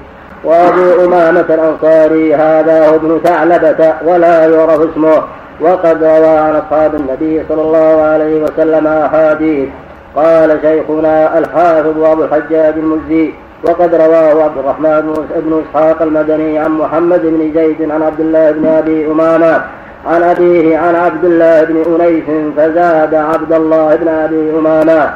وأبو 0.44 1.06
أمامة 1.06 1.46
الأنصاري 1.50 2.36
هذا 2.36 2.90
هو 2.90 2.96
ابن 2.96 3.20
ثعلبة 3.24 3.94
ولا 4.06 4.46
يعرف 4.46 4.80
اسمه. 4.92 5.24
وقد 5.62 6.04
روى 6.04 6.38
عن 6.38 6.56
أصحاب 6.56 6.96
النبي 6.96 7.44
صلى 7.50 7.62
الله 7.62 8.02
عليه 8.02 8.44
وسلم 8.44 8.88
أحاديث. 8.88 9.70
قال 10.16 10.60
شيخنا 10.62 11.38
الحافظ 11.38 12.04
أبو 12.04 12.24
الحجاج 12.24 12.74
المزي 12.78 13.32
وقد 13.64 13.96
رواه 13.96 14.44
عبد 14.44 14.58
الرحمن 14.58 15.26
بن 15.36 15.64
إسحاق 15.64 16.02
المدني 16.02 16.60
عن 16.60 16.72
محمد 16.72 17.22
بن 17.22 17.52
زيد 17.56 17.92
عن 17.92 18.02
عبد 18.02 18.20
الله 18.20 18.52
بن 18.52 18.68
أبي 18.68 19.12
أمامة 19.12 19.62
عن 20.08 20.24
أبيه 20.24 20.78
عن 20.78 20.96
عبد 20.96 21.26
الله 21.26 21.64
بن 21.64 22.02
أنيس 22.02 22.54
فزاد 22.58 23.16
عبد 23.16 23.54
الله 23.54 23.96
بن 23.96 24.08
أبي 24.08 24.52
أمامة. 24.60 25.12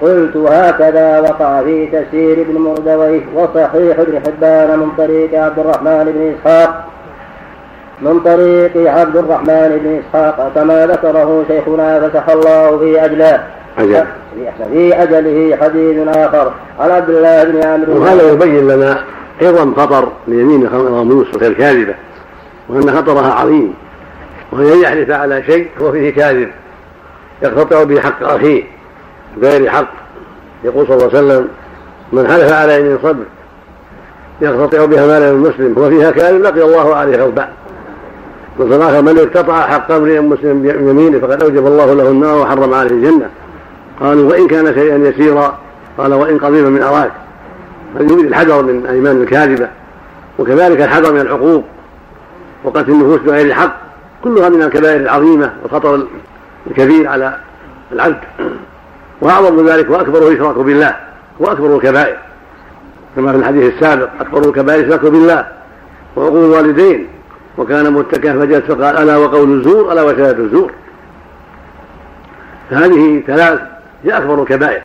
قلت 0.00 0.36
هكذا 0.36 1.20
وقع 1.20 1.62
في 1.62 1.86
تسير 1.86 2.40
ابن 2.40 2.58
مردويه 2.58 3.22
وصحيح 3.34 3.98
ابن 3.98 4.20
حبان 4.26 4.78
من 4.78 4.88
طريق 4.98 5.44
عبد 5.44 5.58
الرحمن 5.58 6.04
بن 6.14 6.34
إسحاق. 6.34 6.84
من 8.02 8.20
طريق 8.20 8.90
عبد 8.90 9.16
الرحمن 9.16 9.80
بن 9.84 10.00
إسحاق 10.00 10.52
كما 10.54 10.86
ذكره 10.86 11.44
شيخنا 11.48 12.08
فتح 12.08 12.28
الله 12.28 12.78
في 12.78 13.04
أجله. 13.04 13.44
أجل. 13.78 14.04
في 14.72 15.02
أجله 15.02 15.56
حديث 15.56 16.08
آخر. 16.08 16.52
عن 16.80 16.90
عبد 16.90 17.10
الله 17.10 17.44
بن 17.44 17.66
عمرو 17.66 18.00
وهذا 18.00 18.32
يبين 18.32 18.68
لنا 18.68 19.04
عظم 19.42 19.74
خطر 19.74 20.08
ليمين 20.28 20.66
الغموس 20.66 21.34
وغير 21.34 21.52
كاذبة 21.52 21.94
وأن 22.68 22.90
خطرها 22.90 23.32
عظيم 23.32 23.74
وهي 24.52 24.80
يحلف 24.82 25.10
على 25.10 25.42
شيء 25.42 25.68
هو 25.80 25.92
فيه 25.92 26.10
كاذب 26.10 26.48
يقتطع 27.42 27.82
به 27.82 28.00
حق 28.00 28.22
أخيه 28.22 28.64
بغير 29.36 29.70
حق. 29.70 29.88
يقول 30.64 30.86
صلى 30.86 30.96
الله 30.96 31.08
عليه 31.08 31.18
وسلم 31.18 31.48
من 32.12 32.26
حلف 32.26 32.52
على 32.52 32.80
يمين 32.80 32.98
صدر 33.02 33.24
يقتطع 34.40 34.84
بها 34.84 35.06
مال 35.06 35.22
المسلم 35.22 35.74
هو 35.78 35.90
فيها 35.90 36.10
كاذب 36.10 36.42
لقي 36.42 36.62
الله 36.62 36.94
عليه 36.94 37.16
غضبان 37.16 37.48
مثل 38.58 38.82
آخر 38.82 39.02
من 39.02 39.18
اقتطع 39.18 39.66
حق 39.66 39.90
امرئ 39.92 40.20
مسلم 40.20 40.62
بيمينه 40.62 41.18
فقد 41.18 41.42
أوجب 41.42 41.66
الله 41.66 41.94
له 41.94 42.10
النار 42.10 42.38
وحرم 42.38 42.74
عليه 42.74 42.90
الجنة. 42.90 43.28
قالوا 44.00 44.30
وإن 44.30 44.48
كان 44.48 44.74
شيئا 44.74 44.96
يسيرا 44.96 45.58
قال 45.98 46.14
وإن 46.14 46.38
قضيبا 46.38 46.68
من 46.68 46.82
أراك. 46.82 47.12
يريد 48.00 48.26
الحذر 48.26 48.62
من 48.62 48.86
أيمان 48.86 49.22
الكاذبة 49.22 49.68
وكذلك 50.38 50.80
الحذر 50.80 51.12
من 51.12 51.20
العقوق 51.20 51.64
وقتل 52.64 52.90
النفوس 52.90 53.20
بغير 53.20 53.46
الحق. 53.46 53.76
كلها 54.24 54.48
من 54.48 54.62
الكبائر 54.62 55.00
العظيمة 55.00 55.52
والخطر 55.62 56.06
الكبير 56.66 57.08
على 57.08 57.36
العبد. 57.92 58.18
وأعظم 59.20 59.68
ذلك 59.68 59.90
وأكبره 59.90 60.28
الإشراك 60.28 60.56
بالله 60.56 60.96
وأكبر 61.38 61.76
الكبائر. 61.76 62.16
كما 63.16 63.32
في 63.32 63.38
الحديث 63.38 63.74
السابق 63.74 64.08
أكبر 64.20 64.48
الكبائر 64.48 64.80
الإشراك 64.80 65.12
بالله 65.12 65.46
وعقوق 66.16 66.44
الوالدين. 66.44 67.08
وكان 67.58 67.92
متكئا 67.92 68.32
فجلس 68.32 68.64
فقال 68.64 68.96
ألا 68.96 69.16
وقول 69.16 69.58
الزور 69.58 69.92
ألا 69.92 70.02
وشهادة 70.02 70.44
الزور. 70.44 70.72
فهذه 72.70 73.22
ثلاث 73.26 73.60
هي 74.04 74.16
أكبر 74.16 74.42
الكبائر. 74.42 74.82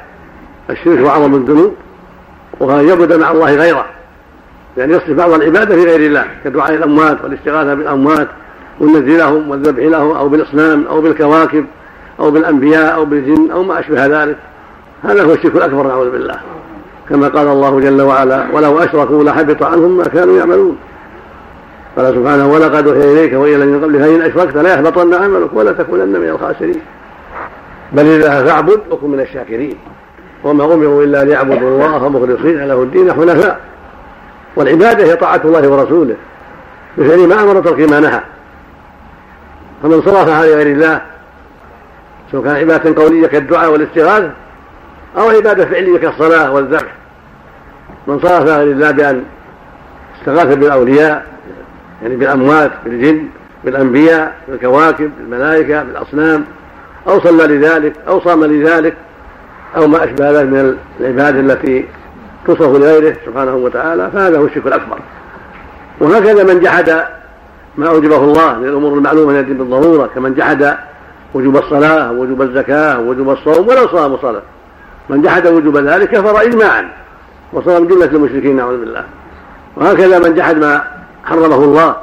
الشرك 0.70 1.06
وأعظم 1.06 1.36
الذنوب 1.36 1.74
وأن 2.60 2.88
يعبد 2.88 3.14
مع 3.14 3.32
الله 3.32 3.56
غيره 3.56 3.86
يعني 4.78 4.94
يصرف 4.94 5.12
بعض 5.12 5.32
العبادة 5.32 5.76
في 5.76 5.84
غير 5.84 6.00
الله 6.00 6.26
كدعاء 6.44 6.74
الأموات 6.74 7.18
والاستغاثة 7.24 7.74
بالأموات 7.74 8.28
والنذر 8.80 9.18
لهم 9.18 9.50
والذبح 9.50 9.84
لهم 9.84 10.12
أو 10.12 10.30
بالأصنام 10.30 10.86
أو 10.88 11.02
بالكواكب 11.02 11.66
أو 12.20 12.32
بالأنبياء 12.32 12.96
أو 12.96 13.06
بالجن 13.06 13.52
أو 13.52 13.64
ما 13.64 13.80
أشبه 13.80 14.06
ذلك. 14.06 14.38
هذا 15.04 15.24
هو 15.24 15.34
الشرك 15.34 15.56
الأكبر 15.56 15.88
نعوذ 15.88 16.12
بالله. 16.12 16.40
كما 17.10 17.28
قال 17.28 17.48
الله 17.48 17.80
جل 17.80 18.02
وعلا 18.02 18.48
ولو 18.54 18.80
أشركوا 18.80 19.24
لحبط 19.24 19.64
عنهم 19.64 19.98
ما 19.98 20.04
كانوا 20.04 20.38
يعملون. 20.38 20.78
قال 21.98 22.14
سبحانه 22.16 22.48
ولقد 22.48 22.88
أوحي 22.88 23.00
إليك 23.00 23.34
وإلى 23.34 23.56
الذين 23.56 23.74
من 23.74 23.84
قبلك 23.84 24.02
فإن 24.02 24.22
أشركت 24.22 24.58
لا 24.58 24.74
يحبطن 24.74 25.14
عملك 25.14 25.54
ولا 25.54 25.72
تكونن 25.72 26.20
من 26.20 26.30
الخاسرين. 26.30 26.82
بل 27.92 28.06
إذا 28.06 28.46
فاعبد 28.46 28.80
وكن 28.92 29.10
من 29.10 29.20
الشاكرين. 29.20 29.78
وما 30.44 30.66
أمروا 30.66 31.04
إلا 31.04 31.24
ليعبدوا 31.24 31.70
الله 31.70 32.10
مخلصين 32.10 32.68
له 32.68 32.84
الدين 32.84 33.14
حنفاء. 33.14 33.60
والعبادة 34.56 35.04
هي 35.04 35.16
طاعة 35.16 35.42
الله 35.46 35.68
ورسوله. 35.68 36.16
بفعل 36.98 37.28
ما 37.28 37.42
أمر 37.42 37.62
ترك 37.62 37.80
ما 37.80 38.00
نهى. 38.00 38.22
فمن 39.84 40.02
صرفها 40.02 40.46
لغير 40.46 40.68
الله 40.68 41.02
سواء 42.32 42.44
كان 42.44 42.56
عبادة 42.56 43.04
قولية 43.04 43.28
كالدعاء 43.28 43.72
والاستغاثة 43.72 44.32
أو 45.18 45.30
عبادة 45.30 45.66
فعلية 45.66 45.98
كالصلاة 45.98 46.52
والذبح 46.52 46.96
من 48.08 48.20
صرفها 48.20 48.66
لله 48.66 48.92
بأن 48.92 49.24
استغاث 50.20 50.58
بالأولياء 50.58 51.37
يعني 52.02 52.16
بالأموات 52.16 52.72
بالجن 52.86 53.28
بالأنبياء 53.64 54.36
بالكواكب 54.48 55.12
بالملائكة 55.18 55.84
بالأصنام. 55.84 56.46
أو 57.08 57.20
صلى 57.20 57.48
لذلك 57.48 57.94
أو 58.08 58.22
صام 58.22 58.46
لذلك 58.46 58.94
أو 59.78 59.88
ما 59.88 60.04
أشبه 60.04 60.32
ذلك 60.32 60.50
من 60.50 60.78
العبادة 61.00 61.40
التي 61.40 61.86
تصرف 62.48 62.76
لغيره 62.76 63.16
سبحانه 63.26 63.56
وتعالى 63.56 64.10
فهذا 64.14 64.38
هو 64.38 64.46
الشرك 64.46 64.68
الأكبر. 64.68 65.00
وهكذا 66.00 66.54
من 66.54 66.60
جحد 66.60 67.04
ما 67.78 67.88
أوجبه 67.88 68.18
الله 68.18 68.60
من 68.60 68.68
الأمور 68.68 68.98
المعلومة 68.98 69.40
التي 69.40 69.54
بالضرورة 69.54 70.10
كمن 70.16 70.34
جحد 70.34 70.78
وجوب 71.34 71.58
الصلاة 71.58 72.12
ووجوب 72.12 72.42
الزكاة 72.42 73.00
ووجوب 73.00 73.30
الصوم 73.30 73.68
ولو 73.68 73.88
صام 73.88 74.18
صلاة. 74.18 74.42
من 75.10 75.22
جحد 75.22 75.48
وجوب 75.48 75.78
ذلك 75.78 76.10
كفر 76.10 76.42
إجماعا 76.42 76.90
وصار 77.54 77.82
من 77.82 77.88
جملة 77.88 78.06
المشركين 78.06 78.56
نعوذ 78.56 78.80
بالله. 78.80 79.04
وهكذا 79.76 80.20
من 80.20 80.36
جحد 80.36 80.58
ما 80.58 80.97
حرمه 81.28 81.64
الله 81.64 81.96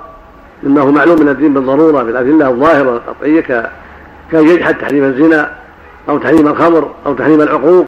مما 0.62 0.80
هو 0.80 0.90
معلوم 0.90 1.20
من 1.20 1.28
الدين 1.28 1.54
بالضرورة 1.54 2.02
بالأدلة 2.02 2.48
الظاهرة 2.48 2.90
القطعيه 2.90 3.70
كان 4.32 4.48
يجحد 4.48 4.78
تحريم 4.78 5.04
الزنا 5.04 5.50
أو 6.08 6.18
تحريم 6.18 6.48
الخمر 6.48 6.90
أو 7.06 7.14
تحريم 7.14 7.40
العقوق 7.40 7.86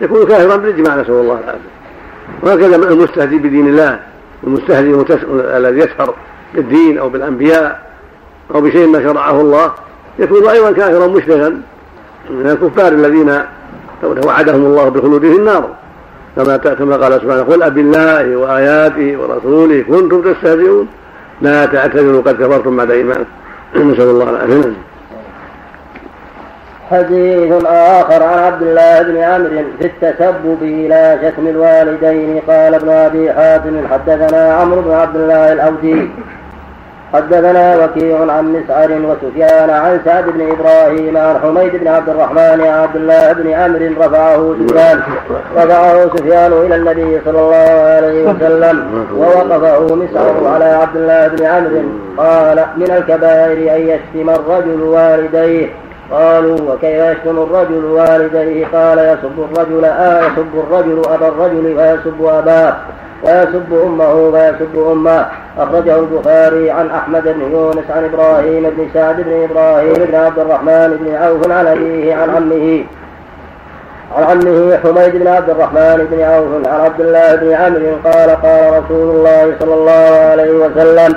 يكون 0.00 0.26
كافرا 0.26 0.56
بالإجماع 0.56 0.96
نسأل 0.96 1.14
الله 1.14 1.38
العافية. 1.38 1.74
وهكذا 2.42 2.76
المستهدي 2.76 3.38
بدين 3.38 3.68
الله 3.68 4.00
المستهدي 4.44 5.04
الذي 5.34 5.78
يسهر 5.78 6.14
بالدين 6.54 6.98
أو 6.98 7.08
بالأنبياء 7.08 7.82
أو 8.54 8.60
بشيء 8.60 8.86
ما 8.86 9.02
شرعه 9.02 9.40
الله 9.40 9.72
يكون 10.18 10.48
أيضا 10.48 10.72
كافرا 10.72 11.06
مشركا 11.06 11.48
من 12.30 12.46
الكفار 12.46 12.92
الذين 12.92 13.42
وعدهم 14.26 14.64
الله 14.64 14.88
بخلود 14.88 15.20
في 15.20 15.36
النار. 15.36 15.68
كما 16.36 16.56
كما 16.56 16.96
قال 16.96 17.12
سبحانه 17.12 17.42
قل 17.42 17.62
أبي 17.62 17.80
الله 17.80 18.36
وآياته 18.36 19.16
ورسوله 19.20 19.82
كنتم 19.82 20.32
تستهزئون. 20.32 20.88
لا 21.40 21.66
تعتذروا 21.66 22.22
قد 22.22 22.34
كفرتم 22.42 22.76
بعد 22.76 22.90
إيمانكم 22.90 23.24
نسأل 23.76 24.02
الله 24.02 24.30
العافية. 24.30 24.72
حديث 26.90 27.64
آخر 27.66 28.22
عن 28.22 28.38
عبد 28.38 28.62
الله 28.62 29.02
بن 29.02 29.16
عمرو 29.16 29.64
في 29.78 29.86
التسبب 29.86 30.58
إلى 30.62 31.18
شتم 31.22 31.46
الوالدين. 31.46 32.42
قال 32.48 32.74
ابن 32.74 32.88
أبي 32.88 33.32
حاتم 33.32 33.88
حدثنا 33.90 34.54
عمرو 34.54 34.82
بن 34.82 34.90
عبد 34.90 35.16
الله 35.16 35.52
الأودي 35.52 36.10
حدثنا 37.14 37.84
وكيع 37.84 38.32
عن 38.32 38.52
مسعر 38.52 38.90
وسفيان 38.90 39.70
عن 39.70 40.00
سعد 40.04 40.24
بن 40.24 40.50
إبراهيم 40.50 41.16
عن 41.16 41.38
حميد 41.42 41.76
بن 41.76 41.88
عبد 41.88 42.08
الرحمن 42.08 42.60
عن 42.60 42.78
عبد 42.82 42.96
الله 42.96 43.32
بن 43.32 43.50
عمرو 43.50 43.86
رفعه 44.00 44.54
سفيان. 44.68 45.00
رفعه 45.56 46.16
سفيان 46.16 46.52
إلى 46.52 46.76
النبي 46.76 47.20
صلى 47.24 47.40
الله 47.40 47.70
عليه 47.94 48.22
وسلم 48.28 49.06
ووقفه 49.16 49.94
مسعر 49.94 50.46
على 50.54 50.64
عبد 50.64 50.96
الله 50.96 51.28
بن 51.28 51.44
عمرو. 51.44 51.82
قال 52.18 52.64
من 52.76 52.90
الكبائر 52.90 53.76
أن 53.76 53.80
يشتم 53.80 54.30
الرجل 54.30 54.82
والديه. 54.82 55.68
قالوا 56.10 56.58
وكيف 56.68 57.04
يشتم 57.04 57.38
الرجل 57.38 57.84
والديه؟ 57.84 58.66
قال 58.72 58.98
يسب 58.98 59.36
الرجل 59.38 59.84
آه 59.84 60.20
يسب 60.20 60.54
الرجل 60.54 61.02
أبا 61.14 61.28
الرجل 61.28 61.66
ويسب 61.76 62.24
أباه. 62.24 62.74
ويسب 63.22 63.82
أمه 63.86 64.14
ويسب 64.14 64.88
أمه. 64.92 65.26
أخرجه 65.58 65.98
البخاري 65.98 66.70
عن 66.70 66.90
أحمد 66.90 67.22
بن 67.22 67.40
يونس 67.52 67.90
عن 67.90 68.04
إبراهيم 68.04 68.62
بن 68.62 68.88
سعد 68.94 69.16
بن 69.20 69.42
إبراهيم 69.50 69.92
بن 69.94 70.14
عبد 70.14 70.38
الرحمن 70.38 70.96
بن 71.00 71.14
عوف 71.14 71.50
عن 71.50 71.66
ابيه 71.66 72.14
عن 72.14 72.30
عمه 72.30 72.84
عن 74.16 74.24
عمه 74.24 74.76
حميد 74.76 75.16
بن 75.22 75.26
عبد 75.26 75.50
الرحمن 75.50 76.08
بن 76.10 76.22
عوف 76.22 76.68
عن 76.68 76.80
عبد 76.80 77.00
الله 77.00 77.34
بن 77.36 77.52
عمرو 77.52 77.96
قال 78.04 78.30
قال 78.30 78.82
رسول 78.84 79.10
الله 79.16 79.54
صلى 79.60 79.74
الله 79.74 80.30
عليه 80.30 80.52
وسلم 80.52 81.14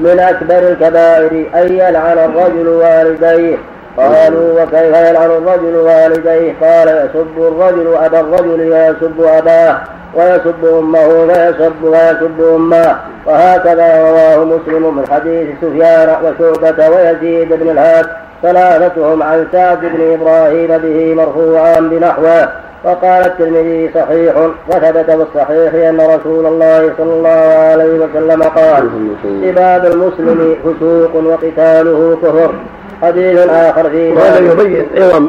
من 0.00 0.18
أكبر 0.20 0.58
الكبائر 0.58 1.44
أن 1.54 1.72
يلعن 1.72 2.18
الرجل 2.18 2.68
والديه 2.68 3.56
قالوا 3.96 4.62
وكيف 4.62 4.96
يلعن 4.96 5.30
الرجل 5.30 5.76
والديه؟ 5.76 6.54
قال 6.62 6.88
يسب 6.88 7.38
الرجل 7.38 7.94
أبا 7.94 8.20
الرجل 8.20 8.60
ويسب 8.72 9.22
أباه 9.22 9.78
ويسب 10.14 10.78
أمه 10.78 11.08
ويسب 11.08 11.82
ويسب 11.82 12.54
أمه. 12.54 12.96
وهكذا 13.26 14.10
رواه 14.10 14.44
مسلم 14.44 14.96
من 14.96 15.04
حديث 15.10 15.48
سفيان 15.62 16.16
وشعبة 16.24 16.88
ويزيد 16.88 17.52
بن 17.52 17.70
الهاد. 17.70 18.06
ثلاثتهم 18.42 19.22
عن 19.22 19.46
سعد 19.52 19.80
بن 19.80 20.12
إبراهيم 20.12 20.78
به 20.78 21.14
مرفوعا 21.14 21.80
بنحوه. 21.80 22.48
وقال 22.84 23.24
الترمذي 23.26 23.90
صحيح 23.94 24.34
وثبت 24.68 25.10
في 25.10 25.22
الصحيح 25.22 25.74
أن 25.74 26.00
رسول 26.00 26.46
الله 26.46 26.92
صلى 26.98 27.12
الله 27.12 27.28
عليه 27.70 27.92
وسلم 28.04 28.42
قال 28.42 28.90
عباد 29.24 29.84
المسلم 29.84 30.56
فسوق 30.64 31.14
وقتاله 31.14 32.18
كفر. 32.22 32.54
حديث 33.02 33.38
آخر 33.38 33.90
في 33.90 34.12
وهذا 34.12 34.52
يبين 34.52 34.86
أيضا 34.96 35.28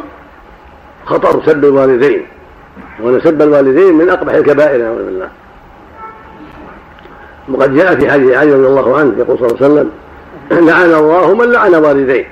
خطر 1.06 1.42
سب 1.46 1.66
الوالدين 1.66 2.26
وأن 3.04 3.20
سب 3.20 3.42
الوالدين 3.42 3.94
من 3.94 4.10
أقبح 4.10 4.34
الكبائر 4.34 4.82
نعوذ 4.82 5.06
بالله. 5.06 5.28
وقد 7.50 7.76
جاء 7.76 7.96
في 7.96 8.12
حديث 8.12 8.38
علي 8.38 8.54
رضي 8.54 8.68
الله 8.68 8.98
عنه 8.98 9.14
يقول 9.18 9.38
صلى 9.40 9.48
الله 9.48 9.58
عليه 9.62 9.66
وسلم 9.66 9.90
لعن 10.68 10.94
الله 10.94 11.34
من 11.34 11.52
لعن 11.52 11.76
والديه. 11.76 12.26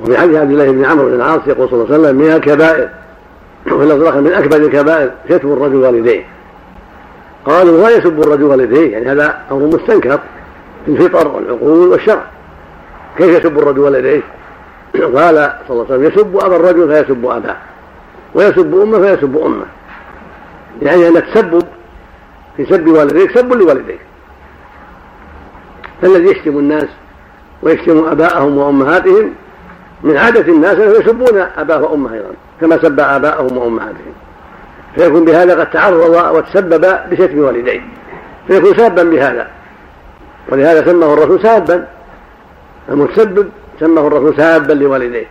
وفي 0.00 0.18
حديث 0.18 0.36
عبد 0.36 0.50
الله 0.50 0.70
بن 0.70 0.84
عمرو 0.84 1.06
بن 1.06 1.14
العاص 1.14 1.40
يقول 1.46 1.68
صلى 1.68 1.82
الله 1.82 1.94
عليه 1.94 2.04
وسلم 2.04 2.16
من 2.16 2.32
الكبائر. 2.32 2.88
وفي 3.66 3.82
اللفظ 3.82 4.16
من 4.16 4.32
أكبر 4.32 4.56
الكبائر 4.56 5.10
شتم 5.28 5.52
الرجل 5.52 5.76
والديه. 5.76 6.24
قالوا 7.44 7.80
لا 7.82 7.96
يسب 7.96 8.20
الرجل 8.20 8.44
والديه. 8.44 8.92
يعني 8.92 9.12
هذا 9.12 9.42
أمر 9.50 9.66
مستنكر 9.66 10.20
في 10.86 10.92
الفطر 10.92 11.28
والعقول 11.28 11.88
والشرع. 11.88 12.22
كيف 13.18 13.28
يسب 13.28 13.58
الرجل 13.58 13.80
والديه؟ 13.80 14.22
قال 14.94 15.52
صلى 15.68 15.70
الله 15.70 15.86
عليه 15.90 15.94
وسلم 15.94 16.04
يسب 16.04 16.36
أبا 16.36 16.56
الرجل 16.56 16.88
فيسب 16.88 17.26
أباه 17.26 17.56
ويسب 18.34 18.80
أمه 18.80 18.98
فيسب 18.98 19.36
أمه. 19.36 19.66
يعني 20.82 21.08
أنك 21.08 21.24
تسبب 21.34 21.62
في 22.56 22.66
سب 22.66 22.88
والديك 22.88 23.38
سب 23.38 23.52
لوالديك. 23.52 24.00
فالذي 26.02 26.30
يشتم 26.30 26.58
الناس 26.58 26.88
ويشتم 27.62 28.04
آباءهم 28.08 28.58
وأمهاتهم 28.58 29.32
من 30.02 30.16
عادة 30.16 30.52
الناس 30.52 30.78
أنهم 30.78 31.00
يسبون 31.00 31.46
أباه 31.56 31.82
وأمه 31.82 32.14
أيضا 32.14 32.30
كما 32.60 32.78
سب 32.82 33.00
آباءهم 33.00 33.56
وأمهاتهم. 33.56 34.12
فيكون 34.94 35.24
بهذا 35.24 35.60
قد 35.60 35.70
تعرض 35.70 36.34
وتسبب 36.34 36.98
بشتم 37.10 37.38
والديه 37.38 37.80
فيكون 38.46 38.76
سابا 38.76 39.02
بهذا. 39.02 39.48
ولهذا 40.48 40.84
سمه 40.84 41.12
الرسول 41.12 41.42
سابا. 41.42 41.86
المتسبب 42.88 43.48
سمه 43.80 44.06
الرسول 44.06 44.36
سابا 44.36 44.72
لوالديه. 44.72 45.26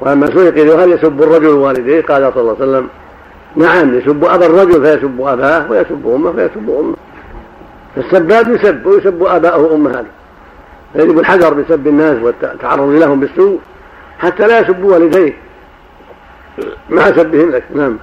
وأما 0.00 0.26
سئل 0.26 0.70
هل 0.70 0.92
يسب 0.92 1.22
الرجل 1.22 1.48
والديه؟ 1.48 2.00
قال 2.00 2.32
صلى 2.34 2.40
الله 2.40 2.56
عليه 2.60 2.70
وسلم 2.70 2.88
نعم 3.56 3.98
يسب 3.98 4.24
أبا 4.24 4.46
الرجل 4.46 4.82
فيسب 4.84 5.20
أباه 5.20 5.70
ويسب 5.70 6.14
أمه 6.14 6.32
فيسب 6.32 6.70
أمه. 6.80 6.96
فالسباب 7.96 8.48
يسب 8.48 8.86
ويسب 8.86 9.22
آباءه 9.22 9.58
وأمهاته. 9.58 10.08
فيجب 10.96 11.18
الحذر 11.18 11.54
بسب 11.54 11.86
الناس 11.86 12.22
والتعرض 12.22 12.90
لهم 12.90 13.20
بالسوء 13.20 13.58
حتى 14.18 14.46
لا 14.46 14.58
يسبوا 14.60 14.92
والديه 14.92 15.32
مع 16.90 17.02
سبهم 17.02 17.50
لك. 17.50 17.62
نعم. 17.74 17.98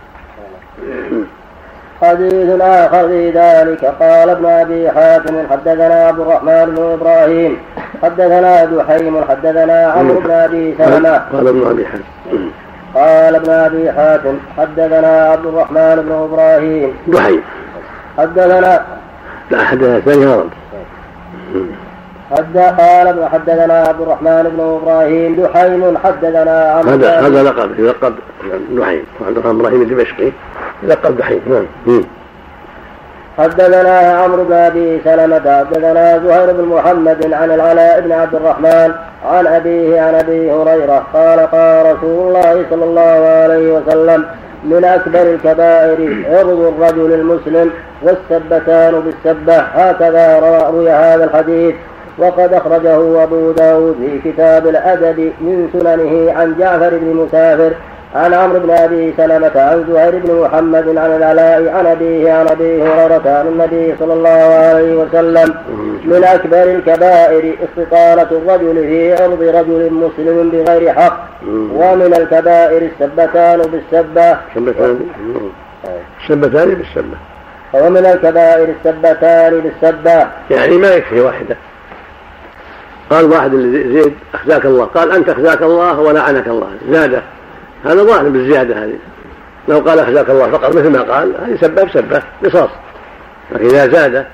حديث 2.01 2.61
آخر 2.61 3.07
في 3.07 3.29
ذلك. 3.29 3.85
قال 3.85 4.29
ابن 4.29 4.45
أبي 4.45 4.91
حاتم 4.91 5.47
حدثنا 5.51 6.07
عبد 6.07 6.19
الرحمن 6.19 6.65
بن 6.65 6.83
إبراهيم. 6.83 7.57
حدثنا 8.03 8.65
دحيم 8.65 9.25
حدثنا 9.29 9.85
عمرو 9.85 10.19
بن 10.19 10.31
أبي 10.31 10.75
سلمة. 10.77 11.21
قال 11.33 11.47
ابن 11.47 11.67
أبي 11.67 11.85
حاتم. 11.85 12.03
قال 12.95 13.35
ابن 13.35 13.49
أبي 13.49 13.91
حاتم 13.91 14.37
حدثنا 14.57 15.29
عبد 15.31 15.45
الرحمن 15.45 15.95
بن 15.95 16.11
إبراهيم. 16.11 16.93
دحيم 17.07 17.41
حدثنا 18.17 18.83
لا 19.51 19.63
حدثنا 19.63 19.99
ثاني 19.99 20.25
غلط 20.25 20.47
حد 22.33 22.57
قال 22.57 23.29
حدثنا 23.29 23.83
عبد 23.83 24.01
الرحمن 24.01 24.43
بن 24.57 24.79
إبراهيم 24.81 25.35
دحيم 25.35 25.97
حدثنا 25.97 26.71
عمرو 26.71 26.89
هذا 26.91 27.19
هذا 27.19 27.43
لقب 27.43 27.79
يلقب 27.79 28.13
دحيم 28.71 29.03
عبد 29.27 29.37
الرحمن 29.37 29.59
إبراهيم 29.59 29.81
الدمشقي. 29.81 30.31
يلقب 30.83 31.17
دحيم 31.17 31.41
نعم. 31.85 32.03
حدثنا 33.37 33.99
عمرو 34.23 34.43
بن 34.43 34.53
أبي 34.53 35.01
سلمة 35.03 35.57
حدثنا 35.59 36.19
زهير 36.19 36.51
بن 36.51 36.65
محمد 36.65 37.33
عن 37.33 37.51
العلاء 37.51 38.01
بن 38.01 38.11
عبد 38.11 38.35
الرحمن 38.35 38.93
عن 39.25 39.47
أبيه 39.47 40.01
عن 40.01 40.15
أبي 40.15 40.51
هريرة 40.51 41.03
قال 41.13 41.39
قال 41.39 41.85
رسول 41.85 42.27
الله 42.27 42.65
صلى 42.69 42.83
الله 42.83 43.27
عليه 43.43 43.73
وسلم 43.73 44.25
من 44.63 44.83
أكبر 44.85 45.21
الكبائر 45.21 46.25
عرض 46.29 46.73
الرجل 46.77 47.13
المسلم 47.13 47.71
والسبتان 48.01 48.99
بالسبة. 48.99 49.57
هكذا 49.57 50.39
روى 50.39 50.89
هذا 50.89 51.23
الحديث. 51.23 51.75
وقد 52.17 52.53
أخرجه 52.53 53.23
أبو 53.23 53.51
داود 53.51 53.95
في 54.23 54.31
كتاب 54.31 54.67
الأدب 54.67 55.19
من 55.41 55.69
سننه 55.73 56.33
عن 56.39 56.55
جعفر 56.59 56.89
بن 56.97 57.15
مسافر 57.15 57.73
عن 58.15 58.33
عمرو 58.33 58.59
بن 58.59 58.69
أبي 58.69 59.13
سلمة 59.17 59.51
عن 59.55 59.85
زهير 59.89 60.19
بن 60.19 60.41
محمد 60.41 60.97
عن 60.97 61.15
العلاء 61.15 61.69
عن 61.75 61.85
أبيه 61.85 62.33
عن 62.33 62.47
أبي 62.47 62.83
هريرة 62.83 63.21
عن 63.25 63.47
النبي 63.47 63.95
صلى 63.99 64.13
الله 64.13 64.29
عليه 64.29 64.95
وسلم 64.95 65.55
من 66.05 66.23
أكبر 66.23 66.63
الكبائر 66.63 67.55
استطالة 67.63 68.27
الرجل 68.31 68.75
في 68.75 69.13
عرض 69.13 69.41
رجل 69.41 69.93
مسلم 69.93 70.49
بغير 70.49 70.93
حق 70.93 71.27
ومن 71.47 72.13
الكبائر 72.17 72.81
السبتان 72.81 73.61
بالسبة. 73.61 74.37
سبتان 76.27 76.75
بالسبة. 76.75 77.17
ومن 77.73 78.05
الكبائر 78.05 78.69
السبتان 78.69 79.59
بالسبة. 79.59 80.27
يعني 80.51 80.77
ما 80.77 80.95
يكفي 80.95 81.21
واحدة. 81.21 81.57
قال 83.09 83.25
واحد 83.25 83.53
لزيد 83.53 84.13
اخزاك 84.33 84.65
الله. 84.65 84.85
قال 84.85 85.11
أنت 85.11 85.29
اخزاك 85.29 85.61
الله 85.61 85.99
ولعنك 85.99 86.47
الله. 86.47 86.69
زاده 86.89 87.21
هذا 87.85 88.03
ظاهر 88.03 88.29
بالزيادة 88.29 88.83
هذه. 88.83 88.97
لو 89.67 89.79
قال 89.79 89.99
اخزاك 89.99 90.29
الله 90.29 90.51
فقط 90.51 90.75
مثل 90.75 90.89
ما 90.89 91.01
قال 91.01 91.33
هذه 91.45 91.57
سبة 91.61 91.83
بسبة 91.83 92.21
قصاص 92.45 92.69
لكن 93.51 93.65
إذا 93.65 93.87
زاد 93.87 94.25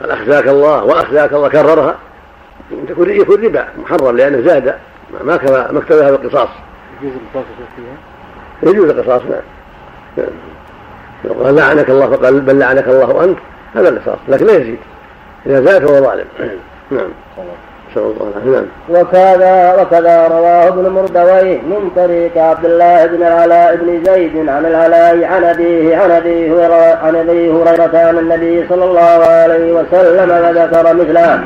قال 0.00 0.10
اخزاك 0.10 0.48
الله 0.48 0.84
واخزاك 0.84 1.32
الله 1.32 1.48
كررها. 1.48 1.96
يكون 2.88 3.10
يكون 3.10 3.44
ربا 3.44 3.68
محرم 3.78 4.16
لأنه 4.16 4.40
زاد. 4.40 4.74
ما 5.24 5.36
كما 5.36 5.72
ما 5.72 5.78
اكتبها 5.78 6.10
بالقصاص 6.10 6.48
يجوز 7.02 7.14
القصاص 7.14 7.44
فيها؟ 7.76 8.72
يجوز 8.72 8.90
القصاص 8.90 9.22
نعم. 9.22 10.26
لو 11.24 11.44
قال 11.44 11.54
لعنك 11.54 11.90
الله 11.90 12.10
فقال 12.10 12.40
بل 12.40 12.58
لعنك 12.58 12.88
الله 12.88 13.24
أنت. 13.24 13.38
هذا 13.74 13.88
القصاص 13.88 14.18
لكن 14.28 14.46
لا 14.46 14.56
يزيد. 14.56 14.78
إذا 15.46 15.60
زاد 15.60 15.86
فهو 15.86 16.04
ظالم. 16.04 16.26
نعم. 16.90 17.08
الله 17.96 18.64
وكذا 18.90 19.82
وكذا 19.82 20.28
رواه 20.28 20.68
ابن 20.68 20.88
مردويه 20.88 21.58
من 21.58 21.90
طريق 21.96 22.38
عبد 22.38 22.64
الله 22.64 23.06
بن 23.06 23.22
العلاء 23.22 23.76
بن 23.76 24.04
زيد 24.04 24.48
عن 24.48 24.66
العلاء 24.66 25.24
عن 25.24 25.44
أبيه 25.44 25.96
عن 25.96 26.10
هريرة 26.10 26.98
عن 27.02 27.16
أبي 27.16 27.50
هريرة 27.50 27.98
عن 27.98 28.18
النبي 28.18 28.68
صلى 28.68 28.84
الله 28.84 29.26
عليه 29.26 29.72
وسلم 29.72 30.30
وذكر 30.30 30.94
مثله. 30.94 31.40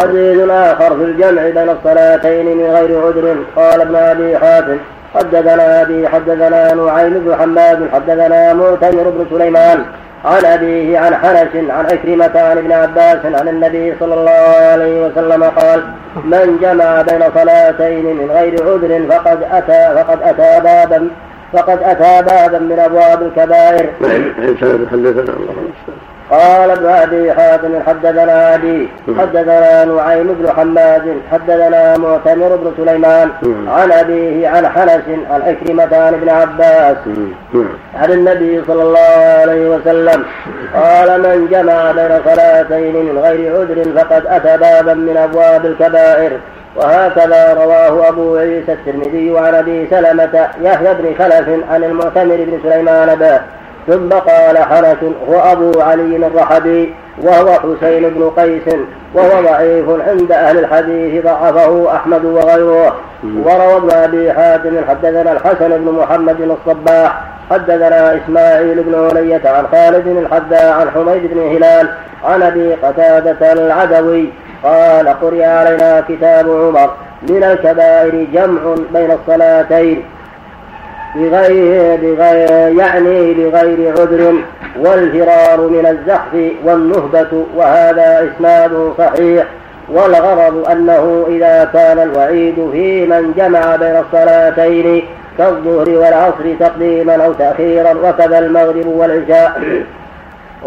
حديث 0.00 0.50
آخر 0.50 0.96
في 0.96 1.04
الجمع 1.04 1.42
بين 1.42 1.68
الصلاتين 1.68 2.56
من 2.56 2.64
غير 2.64 3.06
عذر. 3.06 3.36
قال 3.56 3.80
ابن 3.80 3.96
أبي 3.96 4.38
حاتم 4.38 4.76
حدثنا 5.14 5.82
أبي 5.82 6.08
حدثنا 6.08 6.74
نعيم 6.74 7.14
بن 7.14 7.34
حماد 7.40 7.88
حدثنا 7.92 8.54
معتمر 8.54 9.02
بن 9.10 9.26
سليمان. 9.30 9.84
عن 10.24 10.44
أبيه 10.44 10.98
عن 10.98 11.14
حنش 11.14 11.70
عن 11.70 11.86
عكرمة 11.86 12.40
عن 12.40 12.58
ابن 12.58 12.72
عباس 12.72 13.18
عن 13.24 13.48
النبي 13.48 13.94
صلى 14.00 14.14
الله 14.14 14.54
عليه 14.72 15.06
وسلم 15.06 15.42
قال 15.44 15.82
من 16.24 16.58
جمع 16.62 17.02
بين 17.02 17.22
صلاتين 17.34 18.16
من 18.16 18.30
غير 18.30 18.62
عذر 18.62 19.06
فقد 19.10 19.42
أتى 19.52 19.94
فقد 19.96 20.22
أتى 20.22 20.60
بابا 20.64 21.08
فقد 21.52 21.82
أتى 21.82 22.22
بابا 22.22 22.58
من 22.58 22.78
أبواب 22.78 23.22
الكبائر. 23.22 23.90
حدثنا 24.90 25.36
الله 25.36 25.54
قال 26.30 26.70
ابن 26.70 26.86
أبي 26.86 27.32
حاتم 27.32 27.82
حدثنا 27.86 28.54
أبي 28.54 28.88
حدثنا 29.18 29.84
نعيم 29.84 30.26
بن 30.26 30.50
حماد 30.56 31.16
حدثنا 31.32 31.98
معتمر 31.98 32.56
بن 32.56 32.72
سليمان 32.76 33.30
عن 33.68 33.92
أبيه 33.92 34.48
عن 34.48 34.68
حنس 34.68 35.02
عن 35.30 35.42
عكرمة 35.42 35.96
عن 35.96 36.14
ابن 36.14 36.28
عباس 36.28 36.96
عن 37.94 38.10
النبي 38.10 38.62
صلى 38.66 38.82
الله 38.82 39.40
عليه 39.40 39.68
وسلم 39.68 40.24
قال 40.74 41.20
من 41.22 41.48
جمع 41.50 41.92
بين 41.92 42.20
صلاتين 42.24 42.96
من 42.96 43.18
غير 43.18 43.56
عذر 43.56 43.98
فقد 43.98 44.26
أتى 44.26 44.56
بابا 44.56 44.94
من 44.94 45.16
أبواب 45.16 45.66
الكبائر. 45.66 46.32
وهكذا 46.76 47.54
رواه 47.64 48.08
أبو 48.08 48.36
عيسى 48.36 48.72
الترمذي 48.72 49.38
عن 49.38 49.54
أبي 49.54 49.86
سلمة 49.90 50.48
يحيى 50.62 50.94
بن 50.94 51.14
خلف 51.18 51.48
عن 51.70 51.84
المعتمر 51.84 52.36
بن 52.36 52.58
سليمان 52.62 53.14
به. 53.14 53.40
ثم 53.86 54.08
قال 54.08 54.58
حنس 54.58 54.96
هو 55.28 55.52
أبو 55.52 55.80
علي 55.80 56.16
الرحبي 56.16 56.94
وهو 57.22 57.52
حسين 57.52 58.10
بن 58.10 58.30
قيس 58.36 58.74
وهو 59.14 59.42
ضعيف 59.42 59.84
عند 60.08 60.32
أهل 60.32 60.58
الحديث 60.58 61.24
ضعفه 61.24 61.96
أحمد 61.96 62.24
وغيره. 62.24 62.96
وروى 63.24 63.76
ابن 63.76 63.90
أبي 63.90 64.32
حاتم 64.32 64.84
حدثنا 64.88 65.32
الحسن 65.32 65.68
بن 65.68 65.92
محمد 66.00 66.40
الصباح 66.40 67.20
حدثنا 67.50 68.16
إسماعيل 68.16 68.82
بن 68.82 69.08
علية 69.10 69.40
عن 69.44 69.66
خالد 69.72 70.06
الحذاء 70.06 70.72
عن 70.72 70.90
حميد 70.90 71.34
بن 71.34 71.56
هلال 71.56 71.88
عن 72.24 72.42
أبي 72.42 72.74
قتادة 72.74 73.52
العدوي 73.52 74.28
قال 74.64 75.08
قرئ 75.08 75.44
علينا 75.44 76.04
كتاب 76.08 76.50
عمر 76.50 76.90
من 77.22 77.44
الكبائر 77.44 78.26
جمع 78.32 78.60
بين 78.92 79.10
الصلاتين. 79.10 80.04
بغير, 81.14 81.96
بغير 81.96 82.78
يعني 82.78 83.34
بغير 83.34 83.92
عذر 83.92 84.34
والفرار 84.78 85.60
من 85.60 85.86
الزحف 85.86 86.52
والنهبة 86.64 87.44
وهذا 87.56 88.30
إسناد 88.30 88.92
صحيح. 88.98 89.44
والغرض 89.88 90.68
أنه 90.70 91.26
إذا 91.28 91.70
كان 91.72 91.98
الوعيد 91.98 92.54
في 92.72 93.06
من 93.06 93.32
جمع 93.36 93.76
بين 93.76 93.96
الصلاتين 93.96 95.04
كالظهر 95.38 95.88
والعصر 95.88 96.54
تقديما 96.60 97.24
أو 97.24 97.32
تأخيرا 97.32 97.92
وكذا 97.92 98.38
المغرب 98.38 98.86
والعشاء. 98.86 99.60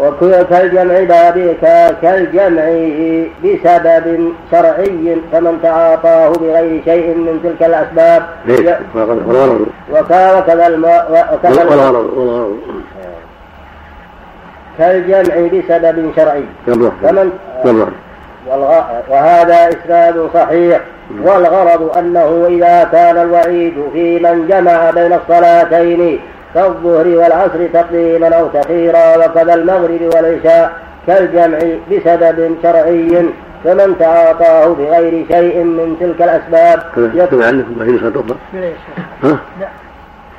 وكالجمع 0.00 1.00
باب 1.00 1.56
كالجمع 2.02 2.64
بسبب 3.44 4.32
شرعي 4.50 5.16
فمن 5.32 5.58
تعاطاه 5.62 6.32
بغير 6.32 6.82
شيء 6.84 7.06
من 7.06 7.40
تلك 7.42 7.68
الأسباب. 7.68 8.22
وكذا 9.92 10.40
والغرض 11.64 12.06
كالجمع 14.78 15.34
بسبب 15.52 16.12
شرعي. 16.16 16.44
فمن 17.02 17.30
وهذا 19.08 19.68
إسناد 19.68 20.28
صحيح. 20.34 20.80
والغرض 21.22 21.98
أنه 21.98 22.46
إذا 22.48 22.88
كان 22.92 23.18
الوعيد 23.18 23.74
في 23.92 24.18
من 24.18 24.46
جمع 24.48 24.90
بين 24.90 25.12
الصلاتين 25.12 26.20
كالظهر 26.54 27.06
والعصر 27.06 27.66
تقديما 27.72 28.28
أو 28.28 28.48
تخيرا 28.48 29.16
وكذا 29.16 29.54
المغرب 29.54 30.00
والعشاء 30.14 30.80
كالجمع 31.06 31.58
بسبب 31.90 32.56
شرعي. 32.62 33.24
فمن 33.64 33.98
تعاطاه 33.98 34.74
بغير 34.74 35.26
شيء 35.28 35.64
من 35.64 35.96
تلك 36.00 36.22
الأسباب 36.22 36.82
يكتب 37.14 37.42
عندكم 37.42 37.78
ما 37.78 37.84
في 37.84 37.92
نسخة 37.92 38.08
أخرى؟ 38.08 38.36
ها؟ 39.22 39.38
لا. 39.60 39.68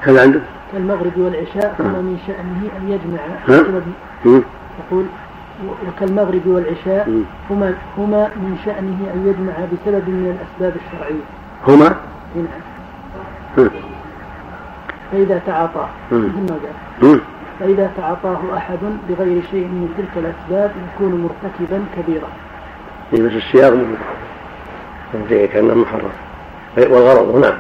هذا 0.01 0.21
عندك؟ 0.21 0.41
كالمغرب 0.71 1.17
والعشاء 1.17 1.75
فما 1.78 2.01
من 2.01 2.17
شأنه 2.28 2.69
أن 2.78 2.89
يجمع 2.89 3.19
بسبب 3.47 3.84
يقول 4.80 5.06
وكالمغرب 5.88 6.47
والعشاء 6.47 7.23
هما 7.49 7.73
هما 7.97 8.30
من 8.36 8.58
شأنه 8.65 8.97
أن 9.13 9.28
يجمع 9.28 9.54
بسبب 9.54 10.10
من 10.10 10.38
الأسباب 10.38 10.82
الشرعية. 10.86 11.23
هما؟ 11.67 11.95
نعم. 12.36 13.69
فإذا 15.12 15.41
تعاطاه. 15.48 15.88
مثل 16.12 16.54
ما 16.54 16.58
قال. 17.02 17.20
فإذا 17.60 17.91
تعاطاه 17.98 18.58
أحد 18.58 18.80
بغير 19.10 19.41
شيء 19.52 19.65
من 19.65 19.94
تلك 19.98 20.24
الأسباب 20.26 20.72
يكون 20.96 21.12
مرتكبا 21.22 21.86
كبيرا. 21.98 22.28
إيه 23.13 23.22
بس 23.22 23.32
السياق 23.32 23.74
زي 25.30 25.48
كأنه 25.48 25.74
محرم. 25.74 26.12
والغرض 26.78 27.39
نعم 27.39 27.54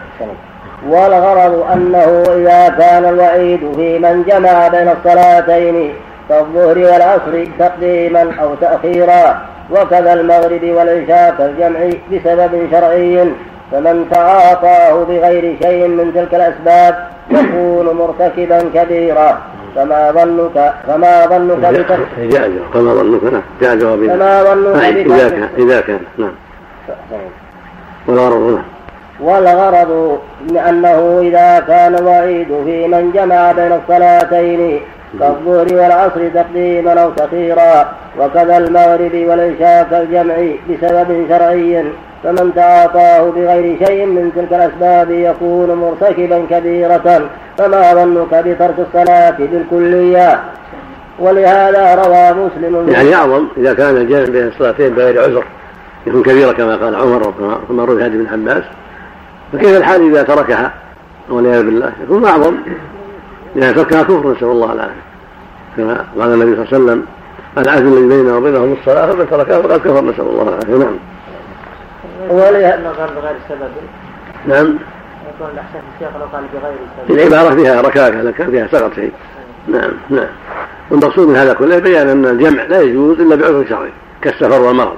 والغرض 0.87 1.65
أنه 1.73 2.23
إذا 2.27 2.75
كان 2.77 3.05
الوعيد 3.05 3.59
في 3.75 3.99
من 3.99 4.23
جمع 4.27 4.67
بين 4.67 4.87
الصلاتين 4.87 5.93
كالظهر 6.29 6.77
والعصر 6.77 7.47
تقديما 7.59 8.33
أو 8.41 8.55
تأخيرا 8.55 9.41
وكذا 9.71 10.13
المغرب 10.13 10.63
والعشاء 10.63 11.35
كالجمع 11.37 11.79
بسبب 12.11 12.67
شرعي 12.71 13.31
فمن 13.71 14.07
تعاطاه 14.11 15.03
بغير 15.03 15.55
شيء 15.63 15.87
من 15.87 16.11
تلك 16.15 16.33
الأسباب 16.35 17.07
يكون 17.31 17.95
مرتكبا 17.95 18.59
كبيرا. 18.73 19.37
فما 19.75 20.11
ظنك 20.11 20.73
فما 20.87 21.25
ظنك 21.25 21.55
فما 21.55 22.91
ظنك 22.91 23.23
نعم. 23.23 23.41
جاء 23.61 23.75
جواب 23.75 24.07
فما 24.07 24.43
ظنك 24.43 24.83
إذا 24.83 25.29
كان 25.29 25.49
إذا 25.57 25.81
كان 25.81 25.99
نعم. 26.17 26.31
والغرض 28.07 28.51
نعم. 28.51 28.63
والغرض 29.19 30.19
أنه 30.69 31.19
إذا 31.21 31.63
كان 31.67 32.05
وعيد 32.05 32.47
في 32.47 32.87
من 32.87 33.11
جمع 33.15 33.51
بين 33.51 33.71
الصلاتين 33.71 34.79
كالظهر 35.19 35.73
والعصر 35.73 36.29
تقديما 36.33 37.03
أو 37.03 37.11
تخيرا 37.11 37.91
وكذا 38.19 38.57
المغرب 38.57 39.15
والعشاء 39.29 39.87
كالجمع 39.91 40.35
بسبب 40.69 41.25
شرعي. 41.29 41.83
فمن 42.23 42.51
تعاطاه 42.55 43.29
بغير 43.29 43.85
شيء 43.85 44.05
من 44.05 44.31
تلك 44.35 44.53
الأسباب 44.53 45.11
يكون 45.11 45.73
مرتكبا 45.73 46.45
كبيرة. 46.49 47.29
فما 47.57 47.93
ظنك 47.93 48.33
بترك 48.45 48.75
الصلاة 48.79 49.37
بالكلية؟ 49.39 50.39
ولهذا 51.19 51.95
روى 51.95 52.45
مسلم 52.45 52.89
يعني 52.89 53.15
أعظم 53.15 53.47
إذا 53.57 53.73
كان 53.73 53.97
الجمع 53.97 54.23
بين 54.23 54.47
الصلاتين 54.47 54.93
بغير 54.93 55.23
عذر 55.23 55.43
يكون 56.07 56.23
كبيرة 56.23 56.51
كما 56.51 56.75
قال 56.75 56.95
عمر 56.95 57.27
وكما 57.27 57.85
روي 57.85 58.03
هذه 58.03 58.09
بن 58.09 58.27
حباس 58.27 58.63
فكيف 59.53 59.77
الحال 59.77 60.11
إذا 60.11 60.23
تركها 60.23 60.71
والعياذ 61.29 61.63
بالله؟ 61.63 61.91
يكون 62.03 62.25
أعظم. 62.25 62.55
لأن 63.55 63.75
تركها 63.75 64.03
كفر 64.03 64.31
نسأل 64.31 64.47
الله 64.47 64.73
العافية. 64.73 65.01
كما 65.77 66.05
قال 66.19 66.33
النبي 66.33 66.55
صلى 66.55 66.63
الله 66.63 66.73
عليه 66.73 66.83
وسلم 66.85 67.05
العهد 67.57 67.85
الذي 67.85 68.07
بيننا 68.07 68.37
وبينهم 68.37 68.73
الصلاة 68.79 69.11
فمن 69.11 69.29
تركها 69.29 69.61
فقد 69.61 69.79
كفر. 69.79 70.03
نسأل 70.03 70.21
الله 70.21 70.49
العافية. 70.49 70.75
نعم. 70.75 70.95
ولهذا 72.29 72.93
قال 72.99 73.09
بغير 73.15 73.35
سبب. 73.49 73.69
نعم. 74.47 74.77
يكون 75.35 75.47
الأحسن 75.53 75.79
في 75.79 75.95
السياق 75.95 76.17
لو 76.19 76.25
قال 76.25 76.43
بغير 76.53 76.75
سبب. 77.07 77.17
العبارة 77.17 77.55
فيها 77.55 77.81
ركاكة 77.81 78.21
لكن 78.21 78.51
فيها 78.51 78.67
سقط 78.67 78.93
شيء. 78.93 79.11
نعم 79.67 79.91
نعم. 80.09 80.27
والمقصود 80.91 81.27
من 81.27 81.35
هذا 81.35 81.53
كله 81.53 81.79
بيان 81.79 82.09
أن 82.09 82.25
الجمع 82.25 82.63
لا 82.63 82.81
يجوز 82.81 83.19
إلا 83.19 83.35
بعذر 83.35 83.65
شرعي 83.69 83.91
كالسفر 84.21 84.61
والمرض. 84.61 84.95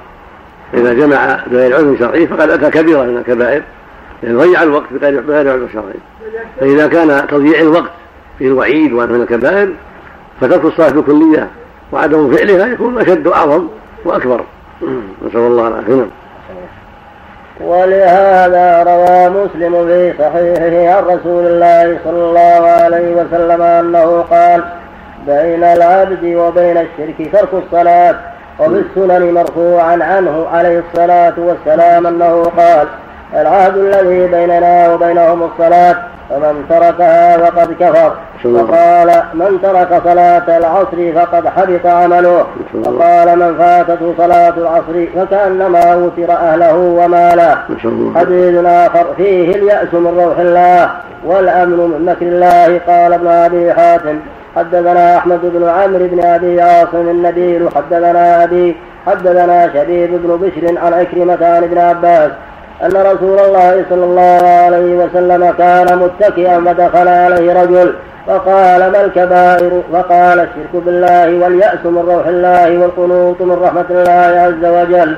إذا 0.74 0.94
جمع 0.94 1.40
بغير 1.48 1.76
عذر 1.76 1.96
شرعي 2.00 2.28
فقد 2.28 2.50
أتى 2.50 2.70
كبيرة 2.70 3.04
من 3.04 3.18
الكبائر 3.18 3.64
لأنه 4.24 4.40
ضيع 4.40 4.64
الوقت 4.64 4.94
بغير 4.94 5.52
عذر 5.52 5.68
شرعي. 5.74 6.00
فإذا 6.60 6.88
كان 6.88 7.28
تضييع 7.28 7.62
الوقت 7.62 7.92
في 8.40 8.48
الوعيد 8.48 8.94
وأنه 8.94 9.14
من 9.14 9.22
الكبائر 9.22 9.70
فترك 10.42 10.66
الصلاة 10.66 10.90
بالكلية 10.90 11.48
وعدم 11.92 12.36
فعلها 12.36 12.68
يكون 12.68 13.02
أشد 13.02 13.28
وأعظم 13.28 13.68
وأكبر. 14.06 14.42
نسأل 15.28 15.40
الله 15.40 15.68
العافية. 15.68 15.94
نعم. 15.94 16.08
ولهذا 17.62 18.84
روى 18.84 19.30
مسلم 19.30 19.88
في 19.88 20.14
صحيحه 20.20 20.98
عن 20.98 21.04
رسول 21.04 21.46
الله 21.46 22.00
صلى 22.04 22.24
الله 22.24 22.70
عليه 22.70 23.16
وسلم 23.16 23.62
أنه 23.62 24.22
قال 24.22 24.64
بين 25.28 25.64
العبد 25.64 26.24
وبين 26.24 26.78
الشرك 26.78 27.32
ترك 27.34 27.50
الصلاة 27.54 28.16
وفي 28.60 28.84
السنن 28.90 29.34
مرفوعا 29.34 30.04
عنه 30.04 30.48
عليه 30.48 30.84
الصلاة 30.90 31.34
والسلام 31.38 32.08
أنه 32.08 32.44
قال 32.58 32.88
العهد 33.34 33.78
الذي 33.78 34.28
بيننا 34.28 34.94
وبينهم 34.94 35.44
الصلاة 35.44 35.96
فمن 36.30 36.66
تركها 36.70 37.38
فقد 37.38 37.74
كفر. 37.80 38.12
وقال 38.46 39.24
من 39.34 39.60
ترك 39.64 40.02
صلاة 40.04 40.58
العصر 40.58 41.14
فقد 41.16 41.48
حبط 41.48 41.86
عمله. 41.86 42.46
وقال 42.74 43.40
من 43.40 43.56
فاتته 43.58 44.14
صلاة 44.18 44.54
العصر 44.58 45.06
فكأنما 45.16 45.96
وتر 45.96 46.32
أهله 46.32 46.76
وماله. 46.76 47.58
حديث 48.16 48.66
آخر 48.66 49.06
فيه 49.18 49.56
اليأس 49.56 49.94
من 49.94 50.24
روح 50.26 50.40
الله 50.40 50.90
والأمن 51.26 51.78
من 51.78 52.06
مكر 52.06 52.26
الله. 52.26 52.82
قال 52.88 53.14
ابن 53.14 53.28
أبي 53.28 53.74
حاتم 53.74 54.20
حدثنا 54.56 55.18
أحمد 55.18 55.40
بن 55.44 55.70
عمرو 55.70 56.08
بن 56.08 56.24
أبي 56.24 56.62
عاصم 56.62 57.10
النبيل 57.10 57.70
حدثنا 57.76 58.44
أبي 58.44 58.76
حدثنا 59.08 59.70
شبيب 59.74 60.10
بن 60.12 60.38
بشر 60.42 60.80
عن 60.86 60.94
عكرمة 60.94 61.38
عن 61.42 61.64
ابن 61.64 61.78
عباس 61.78 62.32
أن 62.84 62.92
رسول 62.92 63.40
الله 63.40 63.86
صلى 63.90 64.04
الله 64.06 64.48
عليه 64.48 64.96
وسلم 64.96 65.54
كان 65.58 65.98
متكئا 65.98 66.60
فدخل 66.66 67.08
عليه 67.08 67.64
رجل 67.64 67.94
فقال 68.28 68.92
ما 68.92 69.06
الكبائر؟ 69.06 69.82
فقال 69.94 70.40
الشرك 70.40 70.84
بالله 70.86 71.40
واليأس 71.44 71.86
من 71.86 72.04
روح 72.10 72.28
الله 72.28 72.78
والقنوط 72.78 73.42
من 73.42 73.64
رحمة 73.64 73.86
الله 73.90 74.42
عز 74.42 74.66
وجل. 74.66 75.16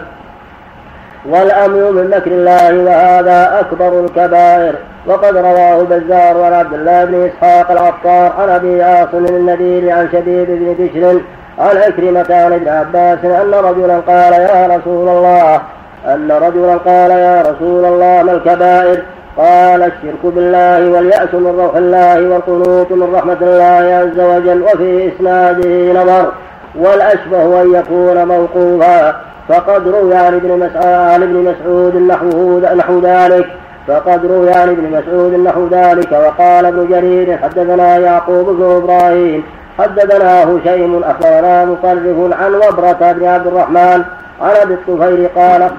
والأمن 1.25 1.93
من 1.93 2.09
مكر 2.09 2.31
الله 2.31 2.83
وهذا 2.83 3.59
أكبر 3.59 3.99
الكبائر. 4.05 4.75
وقد 5.07 5.37
رواه 5.37 5.81
البزار 5.81 6.43
عن 6.43 6.53
عبد 6.53 6.73
الله 6.73 7.05
بن 7.05 7.29
إسحاق 7.29 7.71
العطار 7.71 8.33
عن 8.39 8.49
أبي 8.49 8.83
عاصم 8.83 9.25
النبيل 9.25 9.89
عن 9.89 10.09
شبيب 10.11 10.47
بن 10.47 10.75
بشر 10.79 11.21
عن 11.59 11.77
عكرمة 11.77 12.25
عن 12.29 12.53
ابن 12.53 12.67
عباس 12.67 13.25
أن 13.25 13.53
رجلا 13.53 13.99
قال 13.99 14.33
يا 14.33 14.67
رسول 14.67 15.09
الله 15.09 15.61
أن 16.05 16.31
رجلا 16.31 16.77
قال 16.77 17.11
يا 17.11 17.41
رسول 17.41 17.85
الله 17.85 18.23
ما 18.23 18.31
الكبائر؟ 18.31 19.03
قال 19.37 19.83
الشرك 19.83 20.23
بالله 20.23 20.89
واليأس 20.91 21.33
من 21.33 21.59
روح 21.59 21.75
الله 21.75 22.29
والقنوط 22.29 22.91
من 22.91 23.15
رحمة 23.15 23.37
الله 23.41 23.95
عز 23.95 24.19
وجل 24.19 24.61
وفي 24.61 25.11
إسناده 25.15 26.01
نظر 26.01 26.31
والأشبه 26.75 27.61
أن 27.61 27.73
يكون 27.73 28.27
موقوفا. 28.27 29.15
فقد 29.49 29.87
روي 29.87 30.15
عن 30.15 30.33
ابن 30.33 30.59
مسعود 30.59 30.85
عن 30.85 31.23
ابن 31.23 31.53
مسعود 31.53 31.95
نحوه 31.95 32.73
نحو 32.75 32.99
ذلك. 32.99 33.45
فقد 33.87 34.25
روي 34.25 34.51
عن 34.51 34.69
ابن 34.69 34.83
مسعود 34.83 35.33
نحو 35.33 35.67
ذلك. 35.67 36.11
وقال 36.11 36.65
ابن 36.65 36.87
جرير 36.89 37.37
حدثنا 37.37 37.97
يعقوب 37.97 38.45
بن 38.45 38.75
إبراهيم. 38.75 39.43
حدثنا 39.79 40.43
هشيم 40.43 41.03
أخبرنا 41.03 41.65
مصرف 41.65 42.33
عن 42.41 42.55
وبرة 42.55 43.11
بن 43.11 43.25
عبد 43.25 43.47
الرحمن 43.47 44.03
عن 44.41 44.55
أبي 44.61 44.73
الطفيل 44.73 45.27
قال 45.35 45.69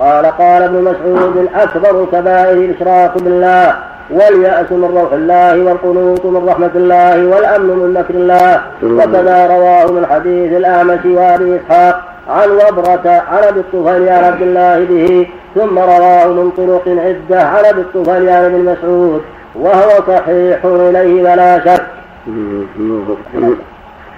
قال 0.00 0.26
قال 0.26 0.62
ابن 0.62 0.82
مسعود 0.82 1.48
اكبر 1.54 2.02
الكبائر 2.02 2.52
الاشراك 2.52 3.22
بالله 3.22 3.76
واليأس 4.10 4.72
من 4.72 5.00
روح 5.00 5.12
الله 5.12 5.62
والقنوط 5.62 6.26
من 6.26 6.48
رحمة 6.48 6.70
الله 6.74 7.26
والأمن 7.26 7.66
من 7.66 7.94
مكر 7.94 8.14
الله. 8.14 8.62
وكذا 8.82 9.46
رواه 9.46 9.92
من 9.92 10.06
حديث 10.06 10.52
الأعمش 10.52 11.04
وأبي 11.04 11.56
إسحاق 11.56 12.02
عن 12.28 12.50
وبرة 12.50 13.22
عن 13.32 13.42
أبي 13.48 13.60
الطفيل 13.60 14.08
عن 14.08 14.24
عبد 14.24 14.42
الله 14.42 14.84
به 14.84 15.26
ثم 15.54 15.78
رواه 15.78 16.26
من 16.26 16.50
طرق 16.50 16.88
عدة 16.88 17.42
عن 17.42 17.64
أبي 17.64 17.80
الطفيل 17.80 18.28
عن 18.28 18.44
ابن 18.44 18.64
مسعود 18.64 19.22
وهو 19.54 19.90
صحيح 20.08 20.64
إليه 20.64 21.22
بلا 21.22 21.58
شك. 21.64 21.86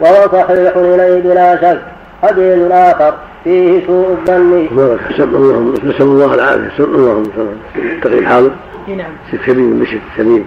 وهو 0.01 0.29
صحيح 0.33 0.77
إليه 0.77 1.23
بلا 1.23 1.57
شك. 1.57 1.81
حديث 2.23 2.71
آخر. 2.73 3.15
فيه 3.45 3.87
سوء 3.87 4.11
الظن. 4.11 4.69
نسأل 5.11 5.35
الله 5.35 5.75
نسأل 5.85 6.03
الله 6.03 6.35
العافية 6.35 6.67
نسأل 6.75 6.95
الله 6.95 7.25
تقي 8.03 8.19
الحاضر 8.19 8.51
نعم. 8.89 9.13
سليم 9.47 9.81
مشي 9.81 9.99
سليم 10.17 10.45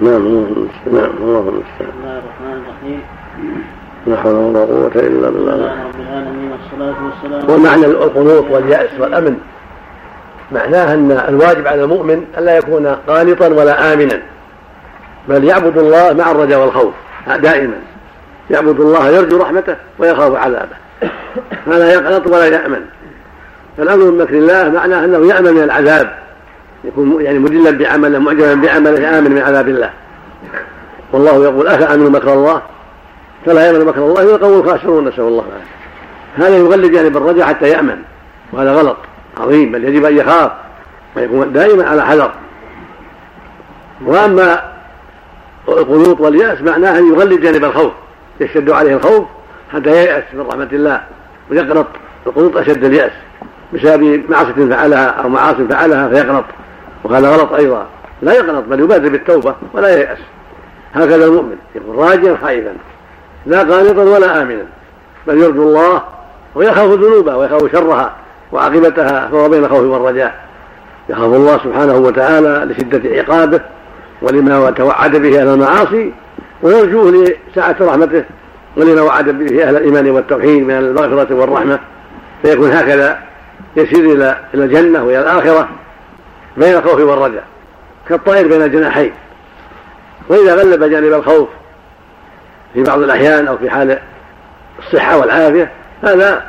نعم 0.00 0.44
نعم 0.92 1.10
الله 1.20 1.52
المستعان 1.52 1.88
بسم 1.88 1.98
الله 2.00 2.18
الرحمن 2.18 2.62
الرحيم 2.62 3.00
لا 4.06 4.16
حول 4.16 4.34
ولا 4.34 4.60
قوة 4.60 4.92
إلا 4.94 5.30
بالله. 5.30 5.54
رب 5.54 6.00
العالمين 6.00 6.50
والصلاة 6.52 6.96
والسلام. 7.04 7.50
ومعنى 7.50 7.86
القنوط 7.86 8.44
واليأس 8.50 8.90
والأمن. 9.00 9.38
معناه 10.52 10.94
أن 10.94 11.24
الواجب 11.28 11.66
على 11.66 11.84
المؤمن 11.84 12.24
ألا 12.38 12.56
يكون 12.56 12.86
قانطا 12.86 13.48
ولا 13.48 13.92
آمنا. 13.92 14.22
بل 15.28 15.44
يعبد 15.44 15.78
الله 15.78 16.12
مع 16.12 16.30
الرجاء 16.30 16.60
والخوف 16.60 16.94
دائما. 17.42 17.78
يعبد 18.50 18.80
الله 18.80 19.08
يرجو 19.08 19.38
رحمته 19.38 19.76
ويخاف 19.98 20.34
عذابه. 20.34 20.87
فلا 21.66 21.92
يقنط 21.92 22.26
ولا 22.26 22.46
يأمن. 22.46 22.84
فالأمر 23.76 24.04
من 24.04 24.18
مكر 24.18 24.34
الله 24.34 24.68
معناه 24.68 25.04
أنه 25.04 25.26
يأمن 25.26 25.52
من 25.52 25.62
العذاب. 25.62 26.18
يكون 26.84 27.22
يعني 27.22 27.38
مدلا 27.38 27.70
بعمله 27.70 28.18
معجبا 28.18 28.54
بعمله 28.54 29.18
آمن 29.18 29.30
من 29.30 29.42
عذاب 29.42 29.68
الله. 29.68 29.90
والله 31.12 31.44
يقول 31.44 31.68
أفأمنوا 31.68 32.10
مكر 32.10 32.32
الله؟ 32.32 32.62
فلا 33.46 33.66
يأمن 33.66 33.84
مكر 33.84 33.98
الله 33.98 34.22
إلا 34.22 34.34
القوم 34.34 34.60
الخاسرون 34.60 35.08
نسأل 35.08 35.20
الله 35.20 35.44
العافية. 35.48 35.78
هذا 36.36 36.56
يغلب 36.56 36.92
جانب 36.92 37.16
الرجاء 37.16 37.46
حتى 37.46 37.68
يأمن. 37.68 37.98
وهذا 38.52 38.72
غلط 38.72 38.96
عظيم 39.40 39.72
بل 39.72 39.84
يجب 39.84 40.04
أن 40.04 40.16
يخاف. 40.16 40.50
ويكون 41.16 41.52
دائما 41.52 41.88
على 41.88 42.06
حذر. 42.06 42.32
وأما 44.04 44.72
القنوط 45.68 46.20
واليأس 46.20 46.60
معناه 46.60 46.98
أن 46.98 47.12
يغلب 47.12 47.40
جانب 47.40 47.64
الخوف 47.64 47.92
يشتد 48.40 48.70
عليه 48.70 48.94
الخوف 48.94 49.24
حتى 49.72 49.90
ييأس 49.90 50.24
من 50.32 50.40
رحمة 50.40 50.68
الله 50.72 51.02
ويقنط. 51.50 51.86
القنوط 52.26 52.56
أشد 52.56 52.84
اليأس. 52.84 53.12
بسبب 53.74 54.22
معصية 54.28 54.74
فعلها 54.74 55.06
أو 55.06 55.28
معاصي 55.28 55.68
فعلها 55.68 56.08
فيقنط. 56.08 56.44
وهذا 57.04 57.28
غلط 57.28 57.52
أيضا. 57.52 57.86
لا 58.22 58.32
يقنط 58.32 58.64
بل 58.64 58.80
يبادر 58.80 59.08
بالتوبة 59.08 59.54
ولا 59.72 59.96
ييأس 59.96 60.18
هكذا 60.94 61.24
المؤمن 61.24 61.56
يكون 61.74 61.96
راجيا 61.96 62.36
خائفا 62.42 62.74
لا 63.46 63.58
قانطا 63.58 64.02
ولا 64.02 64.42
آمنا 64.42 64.64
بل 65.26 65.38
يرجو 65.38 65.62
الله 65.62 66.02
ويخاف 66.54 66.90
ذنوبه 66.90 67.36
ويخاف 67.36 67.72
شرها 67.72 68.12
وعاقبتها 68.52 69.28
فهو 69.28 69.48
بين 69.48 69.64
الخوف 69.64 69.82
والرجاء. 69.82 70.34
يخاف 71.08 71.24
الله 71.34 71.58
سبحانه 71.58 71.96
وتعالى 71.96 72.64
لشدة 72.72 73.16
عقابه 73.18 73.60
ولما 74.22 74.70
توعد 74.70 75.16
به 75.16 75.40
أهل 75.40 75.48
المعاصي 75.48 76.12
ويرجوه 76.62 77.34
لسعة 77.52 77.76
رحمته 77.80 78.24
ولما 78.76 79.02
وعد 79.02 79.28
به 79.28 79.68
أهل 79.68 79.76
الإيمان 79.76 80.10
والتوحيد 80.10 80.62
من 80.62 80.70
المغفرة 80.70 81.34
والرحمة 81.34 81.78
فيكون 82.42 82.72
هكذا 82.72 83.18
يسير 83.76 84.12
إلى 84.12 84.36
إلى 84.54 84.64
الجنة 84.64 85.04
وإلى 85.04 85.20
الآخرة 85.20 85.68
بين 86.56 86.74
الخوف 86.74 87.00
والرجاء 87.00 87.44
كالطائر 88.08 88.48
بين 88.48 88.62
الجناحين. 88.62 89.12
وإذا 90.28 90.54
غلب 90.54 90.84
جانب 90.84 91.12
الخوف 91.12 91.48
في 92.74 92.82
بعض 92.82 92.98
الأحيان 93.02 93.48
أو 93.48 93.58
في 93.58 93.70
حال 93.70 93.98
الصحة 94.78 95.18
والعافية 95.18 95.70
هذا 96.02 96.44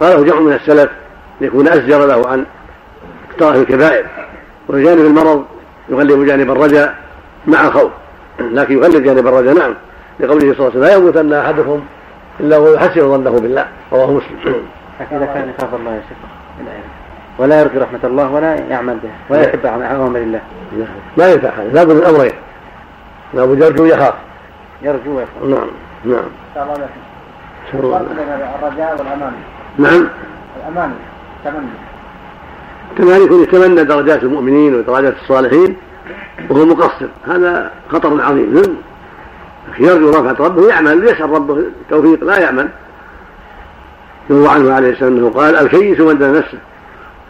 قاله 0.00 0.24
جمع 0.24 0.40
من 0.40 0.52
السلف 0.52 0.90
ليكون 1.40 1.68
أزجر 1.68 2.06
له 2.06 2.28
عن 2.28 2.44
اقتراف 3.30 3.56
الكبائر. 3.56 4.06
وجانب 4.68 5.00
المرض 5.00 5.44
يغلب 5.88 6.26
جانب 6.26 6.50
الرجاء 6.50 6.94
مع 7.46 7.66
الخوف 7.66 7.90
لكن 8.40 8.78
يغلب 8.78 9.02
جانب 9.02 9.26
الرجاء 9.26 9.54
نعم. 9.54 9.74
لقوله 10.20 10.54
صلى 10.54 10.68
الله 10.68 10.70
عليه 10.70 10.78
وسلم 10.78 10.82
لا 10.82 10.94
يموتن 10.94 11.32
أحدكم 11.32 11.80
إلا 12.40 12.58
وهو 12.58 12.74
يحسن 12.74 13.00
ظنه 13.00 13.30
بالله. 13.30 13.66
رواه 13.92 14.10
مسلم. 14.10 14.54
إذا 15.12 15.26
كان 15.34 15.52
يخاف 15.58 15.74
الله 15.74 15.90
يا 15.90 16.02
شيخ 16.08 16.18
ولا 17.38 17.60
يرجو 17.60 17.80
رحمة 17.80 17.98
الله 18.04 18.32
ولا 18.32 18.54
يعمل 18.54 18.96
به 19.02 19.10
ولا 19.30 19.48
يحب 19.48 19.66
أوامر 19.66 20.18
الله. 20.18 20.40
ما 21.16 21.32
ينفع 21.32 21.48
هذا 21.48 21.72
لابد 21.72 21.92
من 21.92 22.04
أمرين. 22.04 22.32
لابد 23.34 23.62
يرجو 23.62 23.82
ويخاف. 23.82 24.14
يرجو 24.82 25.16
ويخاف. 25.16 25.42
نعم 25.42 25.68
نعم. 26.04 26.28
شاء 26.54 27.80
الله. 27.80 27.98
بين 27.98 28.28
الرجاء 28.62 28.96
والأمان. 28.98 29.32
نعم. 29.78 30.08
الأمان. 30.56 30.94
تمني. 31.44 31.66
كمان 32.98 33.22
يكون 33.22 33.42
يتمنى 33.42 33.84
درجات 33.84 34.22
المؤمنين 34.22 34.74
ودرجات 34.74 35.14
الصالحين 35.22 35.76
وهو 36.50 36.64
مقصر. 36.64 37.06
هذا 37.26 37.70
خطر 37.88 38.22
عظيم. 38.22 38.76
يرجو 39.78 40.10
رفعة 40.10 40.46
ربه 40.46 40.68
يعمل 40.68 41.04
يسأل 41.04 41.30
ربه 41.30 41.54
التوفيق 41.54 42.24
لا 42.24 42.38
يعمل. 42.38 42.68
يروى 44.30 44.48
عنه 44.48 44.72
عليه 44.72 44.90
السلام 44.90 45.16
أنه 45.16 45.30
قال 45.30 45.56
الكيس 45.56 46.00
من 46.00 46.18
دان 46.18 46.32
نفسه 46.32 46.58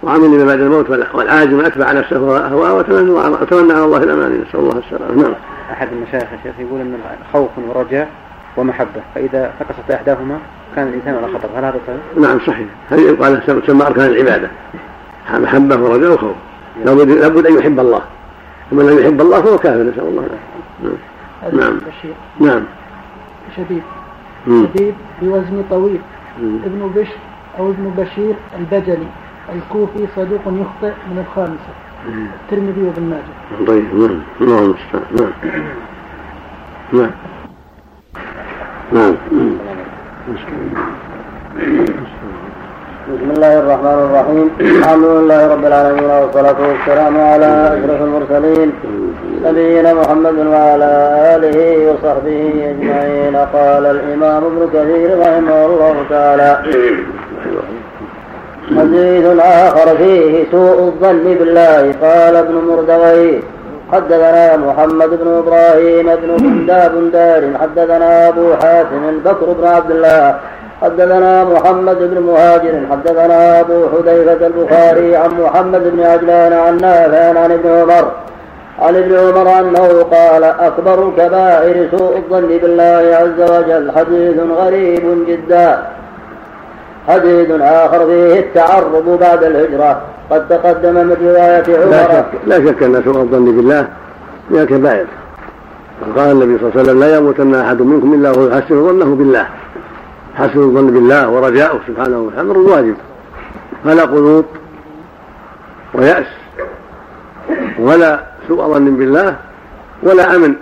وعمل 0.02 0.24
لما 0.24 0.44
بعد 0.44 0.60
الموت 0.60 0.90
والعاجز 0.90 1.52
من 1.52 1.64
أتبع 1.64 1.92
نفسه 1.92 2.16
هواه 2.48 2.74
وتمنى 2.74 3.72
على 3.72 3.84
الله 3.84 3.98
الاماني 3.98 4.38
نسأل 4.38 4.60
الله 4.60 4.78
السلامة. 4.78 5.22
نعم. 5.22 5.34
أحد 5.72 5.88
المشايخ 5.92 6.32
يا 6.32 6.38
شيخ 6.42 6.54
يقول 6.58 6.80
إن 6.80 6.98
خوف 7.32 7.50
ورجاء 7.68 8.08
ومحبة 8.56 9.00
فإذا 9.14 9.52
نقصت 9.60 9.90
إحداهما 9.90 10.38
كان 10.76 10.88
الإنسان 10.88 11.14
على 11.14 11.26
خطر 11.26 11.48
هل 11.56 11.64
هذا 11.64 11.80
صحيح؟ 11.86 12.28
نعم 12.28 12.38
صحيح. 12.46 12.66
هذه 12.90 13.00
يقال 13.00 13.62
تسمى 13.62 13.86
أركان 13.86 14.06
العبادة؟ 14.06 14.50
محبة 15.34 15.76
ورجاء 15.76 16.12
وخوف. 16.12 16.36
لابد 16.84 17.10
لابد 17.10 17.46
أن 17.46 17.58
يحب 17.58 17.80
الله. 17.80 18.02
ومن 18.72 18.86
لم 18.86 18.98
يحب 18.98 19.20
الله 19.20 19.42
فهو 19.42 19.58
كافر 19.58 19.82
نسأل 19.82 20.00
الله 20.08 20.26
العافية. 20.26 21.15
نعم. 21.52 21.78
نعم. 22.40 22.64
شديد 23.56 23.82
شديد 24.46 24.94
بوزن 25.22 25.64
طويل. 25.70 26.00
ابن 26.38 26.90
بشر 26.96 27.18
أو 27.58 27.70
ابن 27.70 27.90
بشير 27.98 28.34
البجلي. 28.58 29.06
الكوفي 29.54 30.06
صدوق 30.16 30.40
يخطئ 30.46 30.92
من 31.10 31.24
الخامسة. 31.28 31.72
الترمذي 32.08 32.82
وابن 32.82 33.02
ماجه. 33.02 33.66
طيب 33.66 33.94
نعم. 33.94 34.20
الله 34.40 34.58
المستعان. 34.58 35.32
نعم. 36.92 37.10
نعم. 38.92 39.14
نعم. 39.16 39.16
بسم 43.06 43.30
الله 43.30 43.58
الرحمن 43.58 43.98
الرحيم. 44.06 44.50
الحمد 44.78 45.04
لله 45.04 45.46
رب 45.46 45.66
العالمين 45.66 46.10
والصلاة 46.10 46.56
والسلام 46.68 47.20
على 47.20 47.50
أشرف 47.74 48.00
المرسلين. 48.02 48.72
نبينا 49.44 49.94
محمد 49.94 50.38
وعلى 50.46 50.90
آله 51.34 51.58
وصحبه 51.88 52.42
أجمعين. 52.70 53.36
قال 53.36 53.86
الإمام 53.86 54.44
ابن 54.44 54.68
كثير 54.74 55.18
رحمه 55.20 55.66
الله 55.66 55.94
تعالى 56.10 56.50
حديث 58.78 59.26
آخر 59.40 59.96
فيه 59.96 60.44
سوء 60.50 60.78
الظن 60.78 61.24
بالله. 61.38 61.82
قال 62.02 62.36
ابن 62.36 62.54
مردوي 62.54 63.40
حدثنا 63.92 64.56
محمد 64.56 65.10
بن 65.20 65.28
إبراهيم 65.42 66.06
بن 66.06 66.36
بندار 66.36 66.92
دار 67.12 67.42
حدثنا 67.60 68.28
أبو 68.28 68.54
حاتم 68.54 69.18
بكر 69.24 69.46
بن 69.52 69.66
عبد 69.66 69.90
الله 69.90 70.36
حدثنا 70.82 71.44
محمد 71.44 71.98
بن 71.98 72.22
مهاجر 72.22 72.80
حدثنا 72.90 73.60
أبو 73.60 73.78
حذيفة 73.92 74.46
البخاري 74.46 75.16
عن 75.16 75.30
محمد 75.40 75.82
بن 75.92 76.02
عجلان 76.02 76.52
عن 76.52 76.76
نافع 76.76 77.40
عن 77.40 77.52
ابن 77.52 77.70
عمر. 77.70 78.12
عن 78.78 78.96
ابن 78.96 79.16
عمر 79.18 79.60
أنه 79.60 80.02
قال 80.02 80.44
أكبر 80.44 81.08
الكبائر 81.08 81.88
سوء 81.98 82.16
الظن 82.16 82.46
بالله 82.62 83.16
عز 83.20 83.50
وجل. 83.50 83.92
حديث 83.96 84.36
غريب 84.56 85.26
جدا. 85.28 85.82
حديث 87.08 87.50
آخر 87.60 88.06
فيه 88.06 88.40
التعرض 88.40 89.18
بعد 89.20 89.44
الهجرة. 89.44 90.00
قد 90.30 90.48
تقدم 90.48 90.94
من 90.94 91.16
رواية 91.24 91.78
عمر. 91.78 91.90
لا 91.90 92.04
شك, 92.12 92.26
لا 92.46 92.56
شك 92.66 92.82
أن 92.82 93.02
سوء 93.04 93.16
الظن 93.16 93.44
بالله 93.44 93.86
من 94.50 94.58
الكبائر. 94.58 95.06
قال 96.16 96.30
النبي 96.30 96.58
صلى 96.58 96.68
الله 96.68 96.72
عليه 96.74 96.82
وسلم 96.82 97.00
لا 97.00 97.16
يموتن 97.16 97.54
أحد 97.54 97.82
منكم 97.82 98.14
إلا 98.14 98.30
وهو 98.30 98.46
يحسن 98.48 98.88
ظنه 98.88 99.14
بالله. 99.14 99.46
حسن 100.36 100.58
الظن 100.58 100.86
بالله 100.86 101.28
ورجاؤه 101.28 101.80
سبحانه 101.86 102.18
وتعالى 102.18 102.40
أمر 102.40 102.58
واجب. 102.58 102.96
فلا 103.84 104.04
قنوط 104.04 104.44
ويأس 105.94 106.26
ولا 107.78 108.20
سوء 108.48 108.74
ظن 108.74 108.96
بالله 108.96 109.36
ولا 110.02 110.36
أمن 110.36 110.54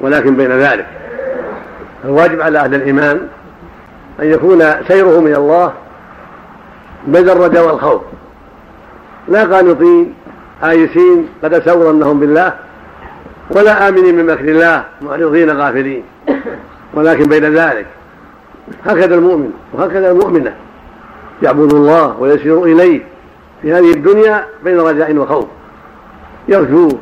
ولكن 0.00 0.36
بين 0.36 0.52
ذلك. 0.52 0.86
الواجب 2.04 2.40
على 2.40 2.58
أهل 2.58 2.74
الإيمان 2.74 3.28
أن 4.20 4.26
يكون 4.26 4.64
سيره 4.88 5.20
من 5.20 5.34
الله 5.34 5.72
بين 7.06 7.28
الرجاء 7.28 7.66
والخوف. 7.66 8.02
لا 9.28 9.44
قانطين 9.44 10.14
آيسين 10.64 11.28
قد 11.44 11.54
أسوا 11.54 11.92
ظنهم 11.92 12.20
بالله 12.20 12.54
ولا 13.50 13.88
آمنين 13.88 14.14
من 14.16 14.26
مكر 14.26 14.44
الله 14.44 14.84
معرضين 15.02 15.50
غافلين. 15.50 16.02
ولكن 16.94 17.24
بين 17.24 17.44
ذلك. 17.44 17.86
هكذا 18.86 19.14
المؤمن 19.14 19.50
وهكذا 19.72 20.10
المؤمنة 20.10 20.54
يعبد 21.42 21.72
الله 21.72 22.16
ويسير 22.20 22.64
إليه 22.64 23.02
في 23.62 23.72
هذه 23.72 23.92
الدنيا 23.92 24.44
بين 24.64 24.80
رجاء 24.80 25.16
وخوف. 25.16 25.46
يرجوه 26.48 26.98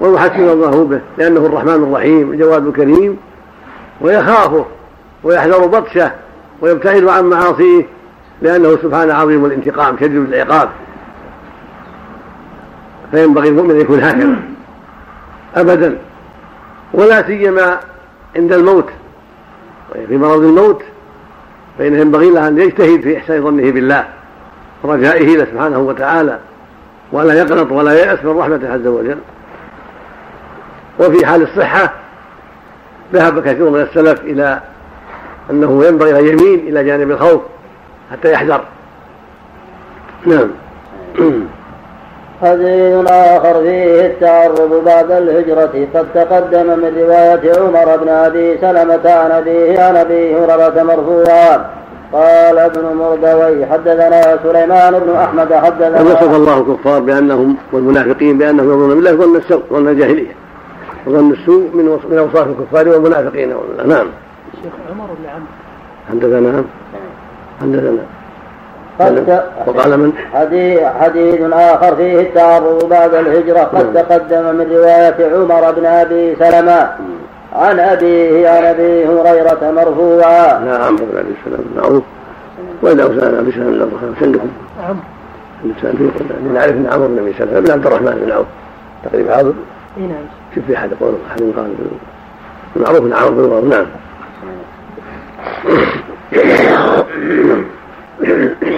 ويحسن 0.00 0.48
الله 0.48 0.84
به 0.84 1.00
لأنه 1.18 1.46
الرحمن 1.46 1.82
الرحيم 1.82 2.32
الجواد 2.32 2.66
الكريم 2.66 3.16
ويخافه 4.00 4.64
ويحذر 5.24 5.66
بطشه 5.66 6.12
ويبتعد 6.60 7.04
عن 7.04 7.24
معاصيه 7.24 7.86
لأنه 8.42 8.78
سبحانه 8.82 9.14
عظيم 9.14 9.44
الانتقام 9.44 9.96
شديد 10.00 10.16
العقاب. 10.16 10.68
فينبغي 13.10 13.48
المؤمن 13.48 13.70
أن 13.70 13.80
يكون 13.80 14.00
هكذا 14.00 14.36
أبدا 15.56 15.98
ولا 16.94 17.26
سيما 17.26 17.80
عند 18.36 18.52
الموت 18.52 18.86
في 20.08 20.18
مرض 20.18 20.42
الموت 20.42 20.82
فإنه 21.78 21.98
ينبغي 21.98 22.30
له 22.30 22.48
أن 22.48 22.58
يجتهد 22.58 23.00
في 23.00 23.18
إحسان 23.18 23.42
ظنه 23.42 23.70
بالله 23.70 24.04
ورجائه 24.82 25.36
له 25.36 25.44
سبحانه 25.44 25.78
وتعالى 25.78 26.38
ولا 27.12 27.34
يقنط 27.34 27.72
ولا 27.72 27.92
يأس 27.92 28.24
من 28.24 28.38
رحمته 28.38 28.72
عز 28.72 28.86
وجل. 28.86 29.18
وفي 31.00 31.26
حال 31.26 31.42
الصحة 31.42 31.92
ذهب 33.12 33.42
كثير 33.42 33.70
من 33.70 33.80
السلف 33.80 34.20
إلى 34.20 34.60
أنه 35.50 35.84
ينبغي 35.84 36.18
أن 36.20 36.26
يميل 36.26 36.58
إلى 36.68 36.84
جانب 36.84 37.10
الخوف 37.10 37.40
حتى 38.12 38.32
يحذر. 38.32 38.64
نعم. 40.26 40.50
حديث 42.44 43.10
آخر 43.10 43.62
فيه 43.62 44.06
التعرض 44.06 44.84
بعد 44.84 45.10
الهجرة 45.10 45.88
قد 45.94 46.06
تقدم 46.14 46.66
من 46.66 46.92
رواية 46.98 47.60
عمر 47.60 47.96
بن 47.96 48.08
أبي 48.08 48.58
سلمة 48.60 49.10
عن 49.10 49.30
أبيه 49.30 49.80
عن 49.80 49.96
أبي 49.96 50.34
هريرة 50.36 50.82
مرفوعا. 50.82 51.84
قال 52.12 52.58
ابن 52.58 52.96
مردوي 52.96 53.66
حدثنا 53.66 54.38
سليمان 54.42 54.98
بن 54.98 55.14
أحمد 55.16 55.54
حدثنا 55.54 56.00
وصف 56.00 56.36
الله 56.36 56.58
الكفار 56.58 57.00
بأنهم 57.00 57.56
والمنافقين 57.72 58.38
بأنهم 58.38 58.66
يظنون 58.66 58.94
بالله 58.94 59.12
ظن 59.12 59.36
السوء 59.36 59.62
ظن 59.70 59.88
الجاهلية 59.88 60.32
وظن 61.06 61.32
السوء 61.32 61.70
من 61.74 61.98
من 62.10 62.18
أوصاف 62.18 62.46
الكفار 62.46 62.88
والمنافقين 62.88 63.48
نعم. 63.86 64.06
شيخ 64.62 64.72
عمر 64.90 65.08
ولا 65.20 65.30
عمرو؟ 65.30 65.46
حدثنا؟ 66.10 66.64
حدثنا. 67.60 68.13
وقال 69.00 70.00
من؟ 70.00 70.12
حديث, 70.32 70.80
حديث 70.80 71.40
آخر 71.52 71.96
فيه 71.96 72.20
التعرض 72.20 72.88
بعد 72.88 73.14
الهجرة. 73.14 73.60
قد 73.60 73.84
نعم. 73.84 74.04
تقدم 74.04 74.56
من 74.56 74.72
رواية 74.72 75.16
عمر 75.34 75.72
بن 75.72 75.86
أبي 75.86 76.36
سلمة. 76.36 76.90
عن 77.52 77.80
أبيه 77.80 78.48
عن 78.48 78.64
أبي 78.64 79.06
هريرة 79.06 79.70
مرفوعا. 79.70 80.58
نعم 80.58 80.82
عمرو 80.82 81.06
بن 81.12 81.18
أبي 81.18 81.34
سلمة 81.44 81.64
معروف. 81.76 82.02
وإذا 82.82 83.06
أسأل 83.06 83.38
أبي 83.38 83.52
سلمة 83.52 83.68
الله 83.68 83.90
سلكم 84.20 84.48
نعم. 84.82 84.96
الإنسان 85.64 85.92
في 85.96 86.54
نعرف 86.54 86.70
أن 86.76 86.86
عمرو 86.92 87.08
بن 87.08 87.18
أبي 87.18 87.32
سلمة 87.38 87.60
بن 87.60 87.70
عبد 87.70 87.86
الرحمن 87.86 88.22
بن 88.26 88.32
عوف. 88.32 88.46
تقريبا 89.04 89.36
حاضر؟ 89.36 89.52
نعم. 89.98 90.08
شوف 90.54 90.64
في 90.66 90.76
أحد 90.76 90.92
يقول 90.92 91.14
أحد 91.30 91.40
قال 91.40 91.70
معروف 92.76 93.06
أن 93.06 93.12
عمرو 93.12 93.60
بن 93.60 93.68
نعم. 93.68 93.86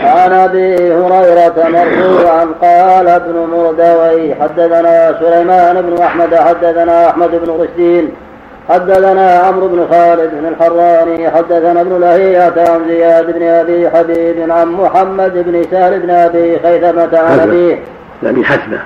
عن 0.03 0.33
أبي 0.33 0.95
هريرة 0.95 1.69
مرفوعا 1.69 2.45
قال 2.63 3.09
ابن 3.09 3.35
مردوي 3.53 4.35
حدثنا 4.35 5.19
سليمان 5.21 5.83
بن 5.83 6.03
أحمد 6.03 6.35
حدثنا 6.35 7.11
أحمد 7.11 7.31
بن 7.31 7.51
رشدين 7.61 8.13
حدثنا 8.69 9.39
عمرو 9.39 9.69
بن 9.69 9.87
خالد 9.91 10.31
بن 10.35 10.47
الحراني 10.49 11.31
حدثنا 11.31 11.81
ابن 11.81 12.01
لهيعة 12.01 12.55
عن 12.57 12.89
زياد 12.89 13.39
بن 13.39 13.43
أبي 13.43 13.91
حبيب 13.91 14.51
عن 14.51 14.69
محمد 14.69 15.33
بن 15.35 15.65
سهل 15.71 16.01
بن 16.01 16.11
أبي 16.11 16.59
خيثمة 16.59 17.19
عن 17.19 17.41
أبيه. 17.41 17.79
ابي 18.25 18.45
حسنة 18.45 18.83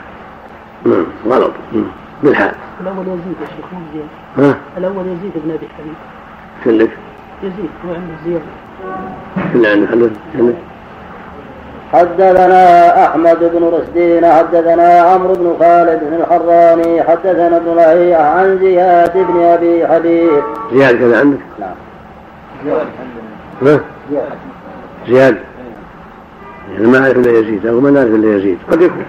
غلط 1.29 1.53
بالحال. 2.23 2.55
الأول 2.81 3.07
يزيد 3.07 3.37
يا 3.41 3.47
شيخ. 3.47 3.67
ها؟ 4.39 4.55
الأول 4.79 5.07
يزيد 5.07 5.33
بن 5.35 5.51
أبي 5.51 5.69
حبيب. 5.79 5.95
شلك؟ 6.65 6.91
يزيد 7.43 7.71
هو 7.87 7.95
عنده 7.95 8.15
زيادة. 8.25 8.45
كل 10.39 10.53
حدثنا 11.93 13.05
أحمد 13.07 13.39
بن 13.41 13.65
رشدين 13.65 14.27
حدثنا 14.33 15.01
عمرو 15.01 15.33
بن 15.35 15.57
خالد 15.61 16.01
بن 16.05 16.15
الحراني 16.21 17.03
حدثنا 17.03 17.57
ابن 17.57 17.75
لهيعة 17.77 18.23
عن 18.23 18.59
زياد 18.59 19.13
بن 19.15 19.41
أبي 19.41 19.87
حبيب. 19.87 20.43
زياد 20.73 20.99
كذا 20.99 21.21
عندك؟ 21.21 21.39
نعم. 21.61 21.75
زياد 24.11 24.31
زياد. 25.09 25.37
يعني 26.73 26.87
ما 26.87 26.99
أعرف 26.99 27.17
إلا 27.17 27.39
يزيد 27.39 27.67
أو 27.67 27.81
ما 27.81 27.91
نعرف 27.91 28.09
إلا 28.15 28.37
يزيد. 28.37 28.59
قد 28.71 28.83
يكون 28.83 29.05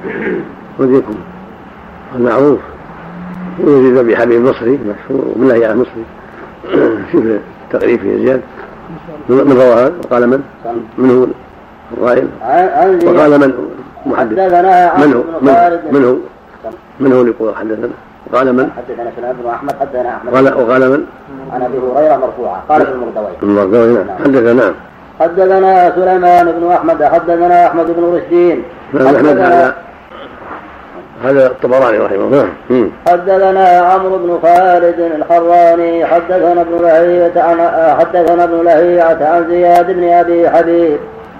قد 0.79 0.89
يكون. 0.89 1.17
المعروف. 2.15 2.59
يزيد 3.59 3.97
أبي 3.97 4.17
حبيب 4.17 4.41
مصري 4.41 4.71
مشهور 4.71 5.25
ومن 5.35 5.47
لهيعة 5.47 5.73
مصري 5.73 6.03
شوف 7.11 7.23
التقريب 7.73 7.99
في 7.99 8.25
زياد؟ 8.25 8.41
من 9.29 9.57
رواه 9.61 9.91
وقال 10.03 10.27
من؟ 10.29 10.41
من 10.97 11.09
هو؟ 11.09 11.27
الرائل؟ 11.97 12.27
وقال 13.05 13.39
من؟ 13.39 13.53
محدث. 14.05 14.39
حدثنا 14.39 14.97
من 14.97 15.13
هو؟ 15.13 15.23
من 15.91 16.03
هو؟ 16.05 16.15
من 16.99 17.13
هو؟ 17.13 17.21
اللي 17.21 17.31
يقول 17.31 17.55
حدثنا؟ 17.55 17.89
وقال 18.31 18.53
من؟ 18.53 18.69
حدثنا 18.77 19.11
سليمان 19.15 19.35
بن 19.43 19.49
أحمد 19.49 19.75
حدثنا 19.79 20.15
أحمد. 20.15 20.33
وقال 20.33 20.53
وقال 20.53 20.89
من؟ 20.91 21.05
عن 21.53 21.61
أبي 21.61 21.77
هريرة 21.77 22.17
مرفوعا 22.17 22.61
قال 22.69 22.81
ابن 22.81 22.91
المردوي 22.91 23.31
المردوي 23.43 23.93
نعم. 23.93 24.17
حدثنا 24.17 24.53
نعم. 24.53 24.73
حدثنا. 25.19 25.95
سليمان 25.95 26.51
بن 26.51 26.71
أحمد 26.71 27.03
حدثنا 27.03 27.67
أحمد 27.67 27.85
بن 27.85 28.03
رشدين. 28.15 28.63
نعم 28.93 29.15
أحمد 29.15 29.37
هذا 29.37 29.75
هذا 31.23 31.47
الطبراني 31.47 31.97
رحمه 31.97 32.15
الله. 32.15 32.47
نعم. 32.69 32.91
حدثنا 33.07 33.67
عمرو 33.67 34.17
بن 34.17 34.39
خالد 34.43 34.99
الحراني 34.99 36.05
حدثنا 36.05 36.61
ابن 36.61 36.77
لهيعة 36.81 37.31
عن 37.35 37.57
حدثنا 37.99 38.43
ابن 38.43 38.63
لهيعة 38.63 39.17
عن 39.21 39.45
زياد 39.49 39.91
بن 39.91 40.09
أبي 40.09 40.49
حبيب 40.49 40.97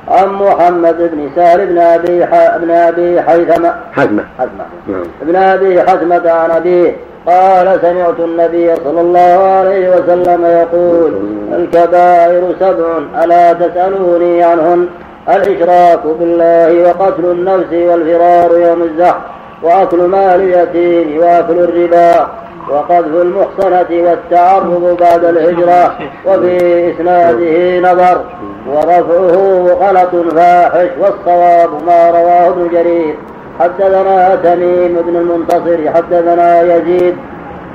عن 0.08 0.28
محمد 0.28 0.98
بن 0.98 1.30
سهل 1.36 1.68
بن 1.68 1.78
أبي 1.78 2.26
ح... 2.26 2.58
بن 2.58 2.72
أبي 2.72 3.22
حيثمة. 3.22 3.74
حزمة 3.92 4.24
حزمة 4.40 4.66
نعم. 4.88 5.04
ابن 5.22 5.36
أبي 5.36 5.82
حزمة 5.82 6.32
عن 6.32 6.52
أبيه 6.52 6.96
قال 7.28 7.80
سمعت 7.82 8.20
النبي 8.20 8.76
صلى 8.76 9.02
الله 9.02 9.48
عليه 9.60 9.90
وسلم 9.90 10.46
يقول 10.46 11.14
الكبائر 11.54 12.56
سبع 12.60 13.24
ألا 13.24 13.54
تسألوني 13.54 14.44
عنهن؟ 14.44 14.88
الإشراك 15.30 16.00
بالله 16.20 16.84
وقتل 16.84 17.26
النفس 17.26 17.74
والفرار 17.74 18.58
يوم 18.58 18.82
الزحف 18.82 19.22
وأكل 19.64 19.98
مال 19.98 20.42
اليتيم 20.42 21.18
وأكل 21.24 21.60
الربا 21.60 22.28
وقذف 22.70 23.22
المحصنة 23.22 23.88
والتعرض 23.92 24.98
بعد 25.00 25.26
الهجرة 25.26 25.98
وفي 26.26 26.92
إسناده 26.92 27.80
نظر 27.80 28.22
ورفعه 28.68 29.68
غلط 29.82 30.34
فاحش 30.36 30.90
والصواب 31.00 31.70
ما 31.88 32.10
رواه 32.10 32.48
ابن 32.48 32.68
جرير. 32.74 33.16
حدثنا 33.60 34.36
تميم 34.36 35.02
بن 35.08 35.16
المنتصر 35.16 35.92
حدثنا 35.96 36.62
يزيد 36.62 37.16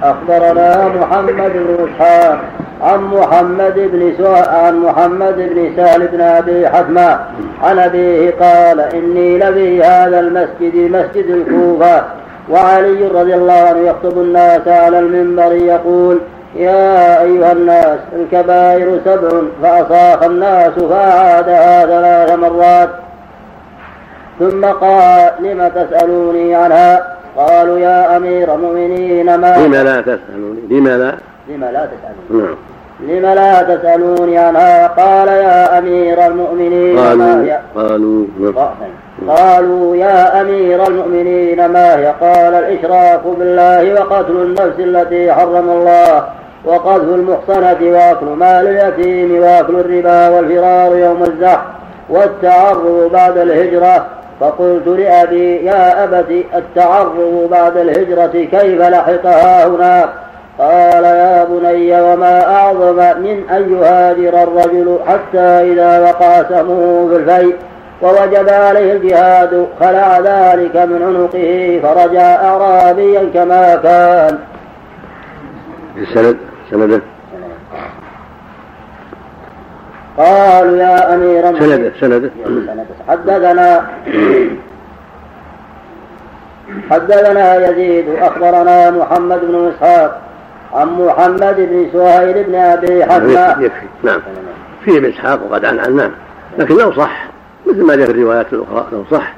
أخبرنا 0.03 0.89
محمد 0.89 1.53
بن 1.53 1.89
إسحاق 1.89 2.39
عن 2.83 3.01
محمد 3.05 3.74
بن 3.77 4.27
عن 4.37 4.79
محمد 4.79 5.37
بن 5.37 5.72
سهل 5.77 6.09
بن 6.09 6.20
أبي 6.20 6.68
حتمة 6.68 7.18
عن 7.62 7.79
أبيه 7.79 8.31
قال 8.41 8.81
إني 8.81 9.39
لفي 9.39 9.83
هذا 9.83 10.20
المسجد 10.20 10.74
مسجد 10.74 11.27
الكوفة. 11.31 12.05
وعلي 12.51 13.09
رضي 13.09 13.35
الله 13.35 13.53
عنه 13.53 13.79
يخطب 13.79 14.18
الناس 14.18 14.68
على 14.68 14.99
المنبر 14.99 15.53
يقول 15.53 16.20
يا 16.57 17.22
أيها 17.22 17.53
الناس 17.53 17.99
الكبائر 18.16 19.01
سبع 19.05 19.29
فأصاخ 19.62 20.22
الناس 20.22 20.72
فأعادها 20.72 21.87
ثلاث 21.87 22.39
مرات. 22.39 22.89
ثم 24.39 24.64
قال 24.64 25.31
لم 25.41 25.70
تسألوني 25.74 26.55
عنها؟ 26.55 27.16
قالوا 27.37 27.79
يا 27.79 28.16
أمير 28.16 28.55
المؤمنين 28.55 29.27
ما 29.27 29.57
لم 29.57 29.74
لا 29.74 30.01
تسألوني؟ 30.01 30.61
لم 30.70 30.89
لا 30.89 31.14
لم 31.49 31.64
لا 31.64 31.86
تسألوني 31.86 32.47
نعم. 32.47 32.57
لم 33.01 33.34
لا 33.34 33.62
تسألوني 33.62 34.38
عنها 34.38 34.86
قال 34.86 35.28
يا 35.28 35.78
أمير 35.78 36.26
المؤمنين 36.26 36.97
ما 36.97 37.09
قالوا 37.09 37.44
هي؟ 37.44 37.61
قالوا 37.76 38.26
نعم. 38.40 39.36
قالوا 39.36 39.97
يا 39.97 40.40
أمير 40.40 40.86
المؤمنين 40.86 41.66
ما 41.66 41.99
هي؟ 41.99 42.14
قال 42.20 42.55
الإشراك 42.55 43.20
بالله 43.38 43.94
وقتل 43.94 44.36
النفس 44.36 44.78
التي 44.78 45.32
حرم 45.32 45.70
الله 45.70 46.24
وقذف 46.64 47.14
المحصنة 47.14 47.78
وأكل 47.82 48.26
مال 48.26 48.68
اليتيم 48.68 49.42
وأكل 49.42 49.74
الربا 49.74 50.28
والفرار 50.28 50.97
يوم 50.97 51.22
الزحف 51.22 51.66
والتعرض 52.09 53.11
بعد 53.12 53.38
الهجرة. 53.38 54.07
فقلت 54.40 54.86
لأبي 54.86 55.64
يا 55.64 56.05
أبت 56.05 56.44
التعرض 56.55 57.49
بعد 57.51 57.76
الهجرة 57.76 58.26
كيف 58.26 58.80
لحقها 58.80 59.66
هناك؟ 59.66 60.09
قال 60.59 61.04
يا 61.04 61.44
بني 61.44 62.00
وما 62.00 62.57
أعظم 62.57 62.96
من 62.96 63.50
أن 63.50 63.76
يهاجر 63.76 64.42
الرجل 64.42 64.98
حتى 65.07 65.72
إذا 65.72 65.98
وقع 65.98 66.42
سهمه 66.42 67.09
في 67.09 67.16
الفيء 67.16 67.57
ووجب 68.02 68.48
عليه 68.48 68.92
الجهاد 68.92 69.66
خلع 69.80 70.18
ذلك 70.18 70.76
من 70.76 71.02
عنقه 71.02 71.80
فرجع 71.82 72.22
أعرابيا 72.22 73.30
كما 73.34 73.76
كان. 73.76 74.38
السند 75.96 76.36
سنده. 76.70 77.00
قالوا 80.18 80.76
يا 80.76 81.14
أمير 81.14 81.59
سنده 81.59 81.92
سنده. 82.00 82.30
حدثنا 83.09 83.86
حدثنا 86.90 87.68
يزيد 87.68 88.09
أخبرنا 88.09 88.90
محمد 88.90 89.40
بن 89.40 89.72
إسحاق 89.72 90.26
عن 90.77 90.89
محمد 90.89 91.57
بن 91.57 91.89
سهيل 91.93 92.45
بن 92.45 92.55
أبي 92.55 93.05
حتمة 93.05 93.64
يكفي 93.64 93.87
نعم. 94.03 94.20
فيه 94.85 94.99
ابن 94.99 95.09
إسحاق 95.09 95.41
وقد 95.51 95.64
عن 95.64 95.79
عن 95.79 95.97
نعم. 95.97 96.11
لكن 96.59 96.77
لو 96.77 96.93
صح 96.93 97.27
مثل 97.66 97.83
ما 97.83 97.97
جاء 97.97 98.07
في 98.07 98.12
الروايات 98.12 98.53
الأخرى 98.53 98.87
لو 98.93 99.05
صح 99.11 99.35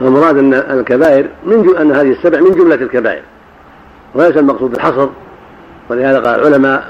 فالمراد 0.00 0.38
أن 0.38 0.54
الكبائر 0.54 1.26
من 1.44 1.76
أن 1.76 1.92
هذه 1.92 2.12
السبع 2.12 2.40
من 2.40 2.50
جملة 2.50 2.74
الكبائر. 2.74 3.22
وليس 4.14 4.36
المقصود 4.36 4.74
الحصر 4.74 5.08
ولهذا 5.90 6.20
قال 6.20 6.40
العلماء 6.40 6.84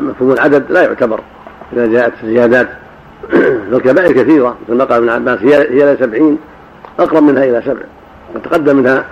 مفهوم 0.00 0.32
العدد 0.32 0.64
لا 0.72 0.82
يعتبر 0.82 1.20
إذا 1.72 1.86
جاءت 1.86 2.12
زيادات 2.24 2.68
فالكبائر 3.70 4.12
كثيرة 4.12 4.56
مثل 4.68 4.78
ما 4.78 4.84
قال 4.84 4.96
ابن 4.96 5.08
عباس 5.08 5.42
هي 5.42 5.62
إلى 5.62 5.96
سبعين 6.00 6.38
أقرب 6.98 7.22
منها 7.22 7.44
إلى 7.44 7.62
سبع 7.64 7.82
وتقدم 8.34 8.76
منها 8.76 9.04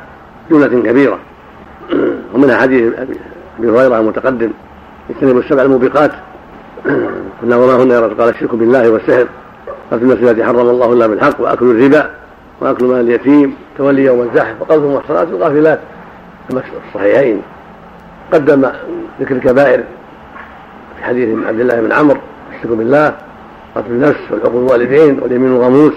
جملة 0.50 0.90
كبيرة. 0.90 1.18
ومنها 2.34 2.56
حديث 2.56 2.92
ابي 3.58 3.70
هريره 3.70 3.98
المتقدم 4.00 4.50
اجتنبوا 5.10 5.40
السبع 5.40 5.62
الموبقات. 5.62 6.10
قلنا 7.42 7.56
وما 7.56 7.82
هن 7.82 7.90
يا 7.90 8.00
قال 8.00 8.28
الشرك 8.28 8.54
بالله 8.54 8.90
والسحر. 8.90 9.26
قتل 9.92 10.02
النفس 10.02 10.22
التي 10.22 10.44
حرم 10.44 10.68
الله 10.68 10.92
إلا 10.92 11.06
بالحق 11.06 11.40
واكل 11.40 11.70
الربا 11.70 12.10
واكل 12.60 12.84
مال 12.84 13.00
اليتيم. 13.00 13.54
تولي 13.78 14.04
يوم 14.04 14.20
الزحف 14.20 14.54
وقذف 14.60 14.84
المحصنات 14.84 15.28
والغافلات. 15.28 15.80
كما 16.48 16.60
في 16.60 16.68
الصحيحين. 16.88 17.42
قدم 18.32 18.70
ذكر 19.20 19.34
الكبائر. 19.34 19.84
في 20.98 21.04
حديث 21.04 21.28
عبد 21.46 21.60
الله 21.60 21.80
بن 21.80 21.92
عمرو 21.92 22.18
الشرك 22.56 22.72
بالله 22.72 23.14
قتل 23.74 23.90
النفس 23.90 24.20
والعقوق 24.30 24.60
الوالدين 24.60 25.18
واليمين 25.22 25.52
الغموس 25.52 25.94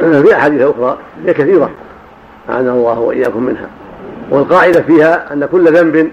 في 0.24 0.34
أحاديث 0.34 0.62
أخرى 0.62 0.98
هي 1.24 1.34
كثيرة. 1.34 1.70
اعاننا 2.50 2.72
الله 2.72 2.98
وإياكم 2.98 3.42
منها. 3.42 3.68
والقاعدة 4.30 4.82
فيها 4.82 5.32
أن 5.32 5.48
كل 5.52 5.72
ذنب 5.72 6.10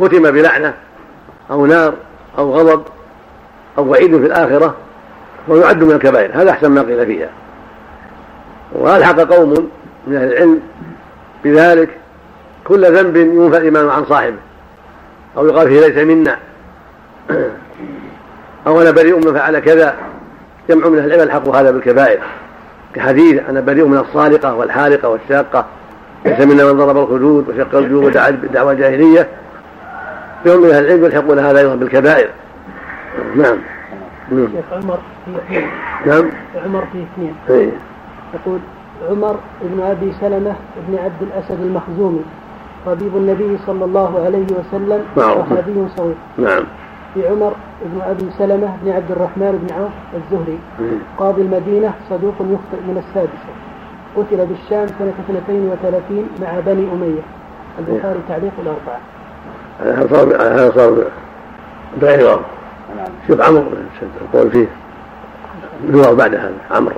ختم 0.00 0.30
بلعنة 0.30 0.74
أو 1.50 1.66
نار 1.66 1.94
أو 2.38 2.52
غضب 2.52 2.82
أو 3.78 3.90
وعيد 3.90 4.10
في 4.18 4.26
الآخرة 4.26 4.74
ويعد 5.48 5.84
من 5.84 5.92
الكبائر. 5.92 6.30
هذا 6.34 6.50
أحسن 6.50 6.70
ما 6.70 6.82
قيل 6.82 7.06
فيها. 7.06 7.28
وألحق 8.72 9.20
قوم 9.20 9.70
من 10.06 10.16
أهل 10.16 10.32
العلم 10.32 10.60
بذلك 11.44 11.88
كل 12.64 12.96
ذنب 12.96 13.16
ينفى 13.16 13.58
الإيمان 13.58 13.88
عن 13.88 14.04
صاحبه. 14.04 14.36
أو 15.36 15.46
يقال 15.46 15.68
فيه 15.68 15.80
ليس 15.80 15.96
منا. 15.96 16.38
أو 18.66 18.82
أنا 18.82 18.90
بريء 18.90 19.16
من 19.16 19.34
فعل 19.34 19.58
كذا. 19.58 19.94
جمع 20.68 20.88
من 20.88 20.98
أهل 20.98 21.06
العلم 21.06 21.22
ألحق 21.22 21.48
هذا 21.48 21.70
بالكبائر. 21.70 22.20
كحديث 22.94 23.42
أنا 23.48 23.60
بريء 23.60 23.84
من 23.84 23.98
الصالقة 23.98 24.54
والحالقة 24.54 25.08
والشاقة. 25.08 25.66
ليس 26.24 26.40
منا 26.40 26.64
من 26.64 26.78
ضرب 26.78 26.96
الخدود 26.96 27.48
وشق 27.48 27.78
الجيوب 27.78 28.04
ودعا 28.04 28.30
بدعوى 28.30 28.76
جاهليه 28.76 29.28
يوم 30.46 30.62
من 30.62 30.70
أهل 30.70 30.84
العلم 30.84 31.04
يلحقون 31.04 31.38
هذا 31.38 31.58
أيضا 31.58 31.74
بالكبائر. 31.74 32.30
نعم. 33.36 33.58
نعم. 34.30 34.48
شيخ 34.52 34.72
عمر 34.72 34.98
في 35.24 35.38
اثنين 35.38 35.68
نعم. 36.06 36.30
عمر 36.64 36.84
في 36.92 37.02
اثنين 37.02 37.34
إيه. 37.50 37.70
يقول 38.34 38.58
عمر 39.10 39.36
بن 39.62 39.80
أبي 39.82 40.12
سلمة 40.20 40.54
بن 40.88 40.98
عبد 40.98 41.22
الأسد 41.22 41.60
المخزومي 41.60 42.20
طبيب 42.86 43.16
النبي 43.16 43.58
صلى 43.66 43.84
الله 43.84 44.24
عليه 44.24 44.46
وسلم. 44.58 45.02
صحابي 45.16 45.86
صغير. 45.96 46.14
نعم. 46.38 46.64
في 47.14 47.28
عمر 47.28 47.52
بن 47.84 48.00
أبي 48.00 48.30
سلمة 48.38 48.76
بن 48.82 48.92
عبد 48.92 49.10
الرحمن 49.10 49.66
بن 49.68 49.74
عوف 49.74 49.92
الزهري 50.14 50.58
إيه. 50.80 50.98
قاضي 51.18 51.42
المدينة 51.42 51.92
صدوق 52.10 52.34
يخطئ 52.34 52.80
من 52.88 53.02
السادسه 53.06 53.52
قتل 54.16 54.46
بالشام 54.46 54.86
سنة 54.98 55.12
32 55.48 56.28
مع 56.42 56.60
بني 56.66 56.92
أمية. 56.92 57.22
البخاري 57.78 58.18
تعليق 58.28 58.52
الأربعة. 58.62 59.00
هذا 59.84 60.06
صار 60.10 60.36
هذا 60.42 60.72
صار 60.76 61.04
بعيرة 62.02 62.40
شوف 63.28 63.40
عمرو 63.40 63.64
القول 64.32 64.50
فيه 64.50 64.66
الواو 65.88 66.14
بعد 66.14 66.34
هذا 66.34 66.52
عمرو. 66.70 66.94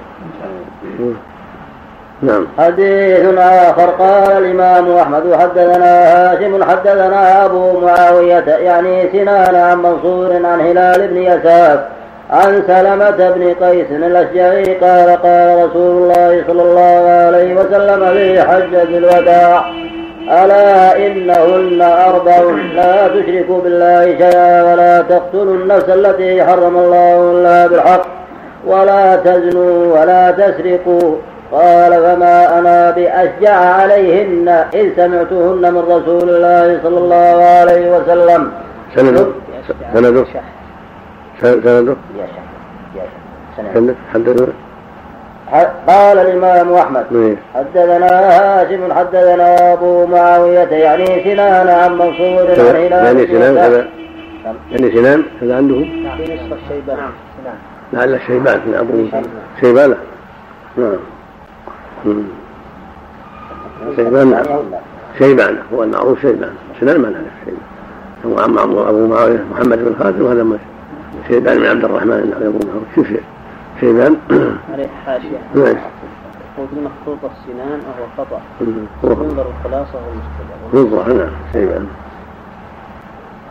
نعم. 2.22 2.47
حديث 2.59 3.39
آخر 3.39 3.87
قال 3.87 4.33
الإمام 4.33 4.97
أحمد 4.97 5.35
حدثنا 5.35 6.33
هاشم 6.33 6.64
حدثنا 6.64 7.45
أبو 7.45 7.81
معاوية 7.81 8.45
يعني 8.45 9.11
سنان 9.12 9.55
عن 9.55 9.78
منصور 9.78 10.47
عن 10.47 10.61
هلال 10.61 11.09
بن 11.09 11.16
يساف 11.16 11.81
عن 12.31 12.62
سلمة 12.66 13.31
بن 13.31 13.55
قيس 13.64 13.87
الأشجعي 13.91 14.74
قال 14.74 15.22
قال 15.22 15.64
رسول 15.64 16.03
الله 16.03 16.45
صلى 16.47 16.62
الله 16.62 17.11
عليه 17.26 17.55
وسلم 17.55 18.12
في 18.12 18.43
حجة 18.43 18.83
الوداع. 18.83 19.72
ألا 20.31 21.07
إنهن 21.07 21.83
أربع 21.83 22.41
لا 22.74 23.09
تشركوا 23.09 23.61
بالله 23.62 24.05
شيئا 24.05 24.72
ولا 24.72 25.03
تقتلوا 25.03 25.55
النفس 25.55 25.89
التي 25.89 26.45
حرم 26.45 26.76
الله 26.76 27.33
إلا 27.33 27.66
بالحق 27.66 28.07
ولا 28.66 29.16
تزنوا 29.16 30.01
ولا 30.01 30.31
تسرقوا. 30.31 31.16
قال 31.53 31.93
فما 31.93 32.59
أنا 32.59 32.91
بأشجع 32.91 33.55
عليهن 33.55 34.49
إذ 34.74 34.87
سمعتهن 34.97 35.74
من 35.74 35.83
رسول 35.95 36.26
الله 36.31 36.81
صلى 36.83 36.99
الله 36.99 37.45
عليه 37.59 37.97
وسلم. 37.97 38.53
سنده 38.97 39.26
سنده 39.95 40.24
سنده 43.74 43.95
حدثنا 44.12 44.47
قال 45.88 46.18
الإمام 46.18 46.72
أحمد. 46.72 47.07
إيه. 47.12 47.36
حدثنا 47.55 48.07
هاشم 48.07 48.92
حدثنا 48.92 49.72
أبو 49.72 50.07
معاوية 50.07 50.59
يعني 50.59 51.24
سنان 51.24 51.68
عن 51.68 51.92
منصور 51.92 52.51
عن 52.51 53.05
يعني 53.05 53.26
سنان 53.26 53.59
هذا 53.59 53.86
يعني 54.70 54.90
سنان 54.92 55.22
هذا 55.42 55.57
عنده 55.57 55.74
في 55.74 56.34
نصف 56.34 56.59
الشيبان 56.64 56.96
نعم 56.96 57.55
لعل 57.92 58.14
الشيبان 58.14 58.61
من 58.66 58.74
أبو 58.74 59.22
شيبانة 59.61 59.96
نعم 60.76 60.96
شيبان. 63.96 64.30
نعم. 64.30 64.44
شيبان. 65.18 65.59
هو 65.74 65.82
المعروف 65.82 66.20
شيبان. 66.20 66.51
سنان 66.80 67.01
ما 67.01 67.09
نعرف 67.09 67.26
شيبان. 67.44 68.59
أبو 68.88 69.07
معاوية 69.07 69.44
محمد 69.51 69.78
بن 69.78 69.94
خالد 69.98 70.20
وهذا 70.20 70.46
شيبان 71.28 71.59
بن 71.59 71.66
عبد 71.66 71.84
الرحمن 71.84 72.32
أبو 72.36 72.59
معاوية 72.66 72.84
شوف 72.94 73.07
شيبان 73.81 74.16
عليه 74.72 74.87
حاشية. 75.07 75.39
نعم 75.55 75.76
يقول 76.59 76.85
مخطوط 76.85 77.31
السنان 77.31 77.81
وهو 77.87 78.07
خطأ. 78.18 78.41
ينظر 79.03 79.47
الخلاصة 79.47 79.99
والمستدعى 80.07 80.85
نظر 80.85 81.12
نعم 81.12 81.31
شيبان 81.53 81.87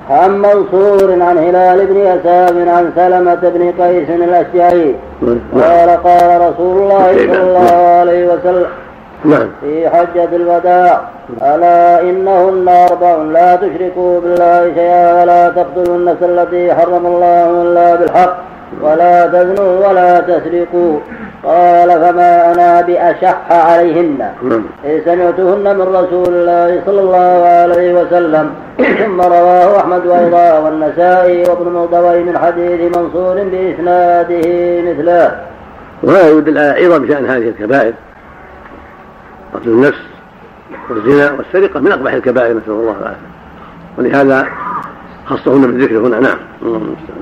عن 0.09 0.41
منصور 0.41 1.11
عن 1.21 1.37
هلال 1.37 1.85
بن 1.87 1.97
يساب 1.97 2.67
عن 2.67 2.91
سلمة 2.95 3.35
بن 3.35 3.83
قيس 3.83 4.09
الأشجعي 4.09 4.95
قال 5.53 5.89
قال 5.89 6.41
رسول 6.41 6.81
الله 6.81 7.13
صلى 7.13 7.41
الله 7.41 7.99
عليه 7.99 8.33
وسلم 8.33 8.67
نعم. 9.25 9.47
في 9.61 9.89
حجة 9.89 10.35
الوداع 10.35 11.01
ألا 11.41 12.01
إنهن 12.01 12.69
أربع 12.69 13.15
لا 13.15 13.55
تشركوا 13.55 14.19
بالله 14.21 14.73
شيئا 14.75 15.21
ولا 15.21 15.49
تقتلوا 15.49 15.97
النفس 15.97 16.23
التي 16.23 16.73
حرم 16.75 17.05
الله 17.05 17.61
إلا 17.61 17.95
بالحق. 17.95 18.37
ولا 18.81 19.27
تزنوا 19.27 19.87
ولا 19.87 20.19
تسرقوا. 20.19 20.99
قال 21.43 21.89
فما 21.89 22.53
أنا 22.53 22.81
بأشح 22.81 23.51
عليهن. 23.51 24.31
إذ 24.85 25.05
سمعتهن 25.05 25.77
من 25.77 25.81
رسول 25.81 26.27
الله 26.27 26.81
صلى 26.85 27.01
الله 27.01 27.45
عليه 27.45 28.01
وسلم. 28.01 28.51
ثم 28.77 29.21
رواه 29.21 29.79
أحمد 29.79 30.07
أيضا 30.07 30.59
والنسائي 30.59 31.49
وابن 31.49 31.71
مردوي 31.71 32.23
من 32.23 32.37
حديث 32.37 32.97
منصور 32.97 33.35
بإسناده 33.35 34.81
مثله. 34.81 35.39
وهذا 36.03 36.29
يدل 36.29 36.57
على 36.57 36.85
عظم 36.85 37.07
شأن 37.07 37.25
هذه 37.25 37.49
الكبائر. 37.49 37.93
قتل 39.53 39.69
النفس 39.69 40.01
والزنا 40.89 41.31
والسرقة 41.31 41.79
من 41.79 41.91
أقبح 41.91 42.13
الكبائر 42.13 42.57
نسأل 42.57 42.71
الله 42.71 42.95
العافية. 42.99 43.29
ولهذا 43.97 44.47
خصهن 45.29 45.61
بالذكر 45.61 45.97
هنا 45.97 46.19
نعم. 46.19 46.39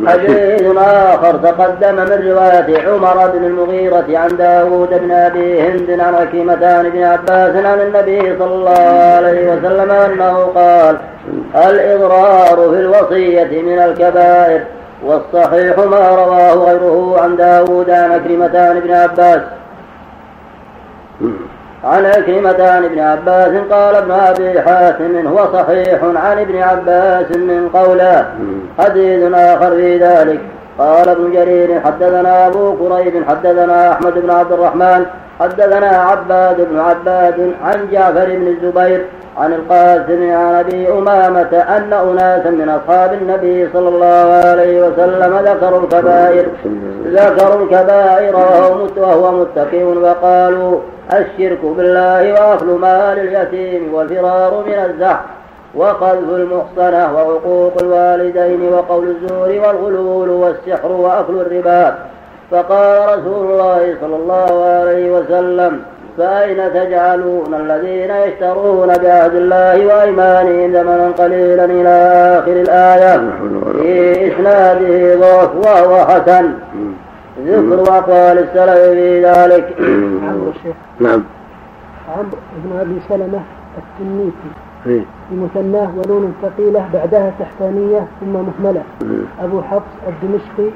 حديث 0.07 0.77
آخر 0.77 1.37
تقدم 1.37 1.95
من 1.95 2.27
رواية 2.29 2.87
عمر 2.87 3.27
بن 3.27 3.45
المغيرة 3.45 4.05
عن 4.09 4.37
داود 4.37 4.89
بن 4.89 5.11
أبي 5.11 5.61
هند 5.61 5.99
عن 5.99 6.15
عكيمتان 6.15 6.89
بن 6.89 7.03
عباس 7.03 7.65
عن 7.65 7.79
النبي 7.79 8.37
صلى 8.39 8.53
الله 8.53 8.79
عليه 9.15 9.53
وسلم 9.53 9.91
أنه 9.91 10.37
قال 10.55 10.97
الإضرار 11.55 12.69
في 12.69 12.79
الوصية 12.79 13.61
من 13.61 13.79
الكبائر 13.79 14.61
والصحيح 15.03 15.77
ما 15.77 16.09
رواه 16.09 16.53
غيره 16.53 17.19
عن 17.21 17.35
داود 17.35 17.89
عن 17.89 18.11
عكرمتان 18.11 18.79
بن 18.79 18.93
عباس. 18.93 19.41
عن 21.83 22.05
عكرمة 22.05 22.69
عن 22.69 22.85
ابن 22.85 22.99
عباس 22.99 23.51
قال 23.71 23.95
ابن 23.95 24.11
أبي 24.11 24.61
حاتم 24.61 25.27
هو 25.27 25.47
صحيح 25.53 26.03
عن 26.03 26.39
ابن 26.39 26.57
عباس 26.57 27.31
من 27.31 27.69
قوله 27.73 28.25
حديث 28.79 29.33
آخر 29.33 29.71
في 29.71 29.97
ذلك. 29.97 30.39
قال 30.79 31.09
ابن 31.09 31.31
جرير 31.31 31.81
حدثنا 31.81 32.47
أبو 32.47 32.75
كريب 32.77 33.23
حدثنا 33.29 33.91
أحمد 33.91 34.13
بن 34.13 34.29
عبد 34.29 34.51
الرحمن 34.51 35.05
حدثنا 35.39 35.87
عباد 35.87 36.67
بن 36.69 36.79
عباد 36.79 37.53
عن 37.63 37.87
جعفر 37.91 38.25
بن 38.25 38.47
الزبير 38.47 39.05
عن 39.37 39.53
القاسم 39.53 40.31
عن 40.31 40.55
أبي 40.55 40.89
أمامة 40.89 41.57
أن 41.77 41.93
أناسا 41.93 42.49
من 42.49 42.69
أصحاب 42.69 43.13
النبي 43.13 43.69
صلى 43.73 43.89
الله 43.89 44.47
عليه 44.49 44.87
وسلم 44.87 45.37
ذكروا 45.37 45.79
الكبائر 45.83 46.45
ذكروا 47.05 47.63
الكبائر 47.63 48.35
وهو 48.97 49.31
متقي 49.31 49.83
وقالوا 49.83 50.79
الشرك 51.13 51.59
بالله 51.63 52.33
وأكل 52.33 52.65
مال 52.65 53.19
اليتيم 53.19 53.93
والفرار 53.93 54.63
من 54.67 54.73
الزحف 54.73 55.19
وقذف 55.75 56.29
المحصنة 56.29 57.13
وعقوق 57.15 57.73
الوالدين 57.81 58.73
وقول 58.73 59.07
الزور 59.07 59.49
والغلول 59.49 60.29
والسحر 60.29 60.91
وأكل 60.91 61.33
الربا. 61.33 61.95
فقال 62.51 63.19
رسول 63.19 63.51
الله 63.51 63.95
صلى 64.01 64.15
الله 64.15 64.65
عليه 64.65 65.11
وسلم 65.11 65.81
فأين 66.17 66.73
تجعلون 66.73 67.53
الذين 67.53 68.11
يشترون 68.11 68.87
بعهد 68.87 69.35
الله 69.35 69.85
وأيمانهم 69.85 70.71
ثمنا 70.73 71.11
قليلا 71.11 71.65
إلى 71.65 71.89
آخر 72.39 72.51
الآية؟ 72.51 73.17
في 73.81 74.27
إسناده 74.27 75.15
ضعف 75.15 75.55
وهو 75.55 76.05
حسن. 76.05 76.53
ذكر 77.45 77.97
أقوال 77.97 78.37
السلف 78.37 78.79
في 78.79 79.25
ذلك. 79.25 79.75
نعم. 80.99 81.23
عمرو 82.17 82.37
بن 82.63 82.79
أبي 82.79 82.99
سلمة 83.09 83.39
التنيسي. 83.77 85.05
بمثناه 85.31 85.89
ونون 85.97 86.33
ثقيلة 86.41 86.85
بعدها 86.93 87.31
تحتانية 87.39 88.07
ثم 88.19 88.33
مهملة. 88.33 88.83
أبو 89.43 89.61
حفص 89.61 89.93
الدمشقي 90.07 90.71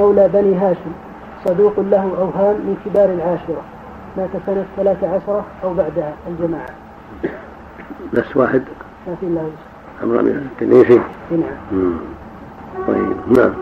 مولى 0.00 0.28
بني 0.28 0.54
هاشم. 0.54 0.92
صدوق 1.44 1.80
له 1.80 2.02
أوهام 2.02 2.54
من 2.54 2.76
كبار 2.84 3.08
العاشرة. 3.10 3.62
مات 4.16 4.30
سنة 4.46 4.66
ثلاثة 4.76 5.14
عشرة 5.14 5.44
أو 5.64 5.74
بعدها 5.74 6.14
الجماعة. 6.28 6.70
نفس 8.14 8.36
واحد. 8.36 8.62
ما 9.06 9.14
في 9.20 9.26
الله 9.26 9.50
عمرو 10.02 10.18
بن 10.18 10.28
التنيسي 10.28 11.00
نعم. 11.30 11.98
طيب 12.86 13.16
نعم. 13.38 13.52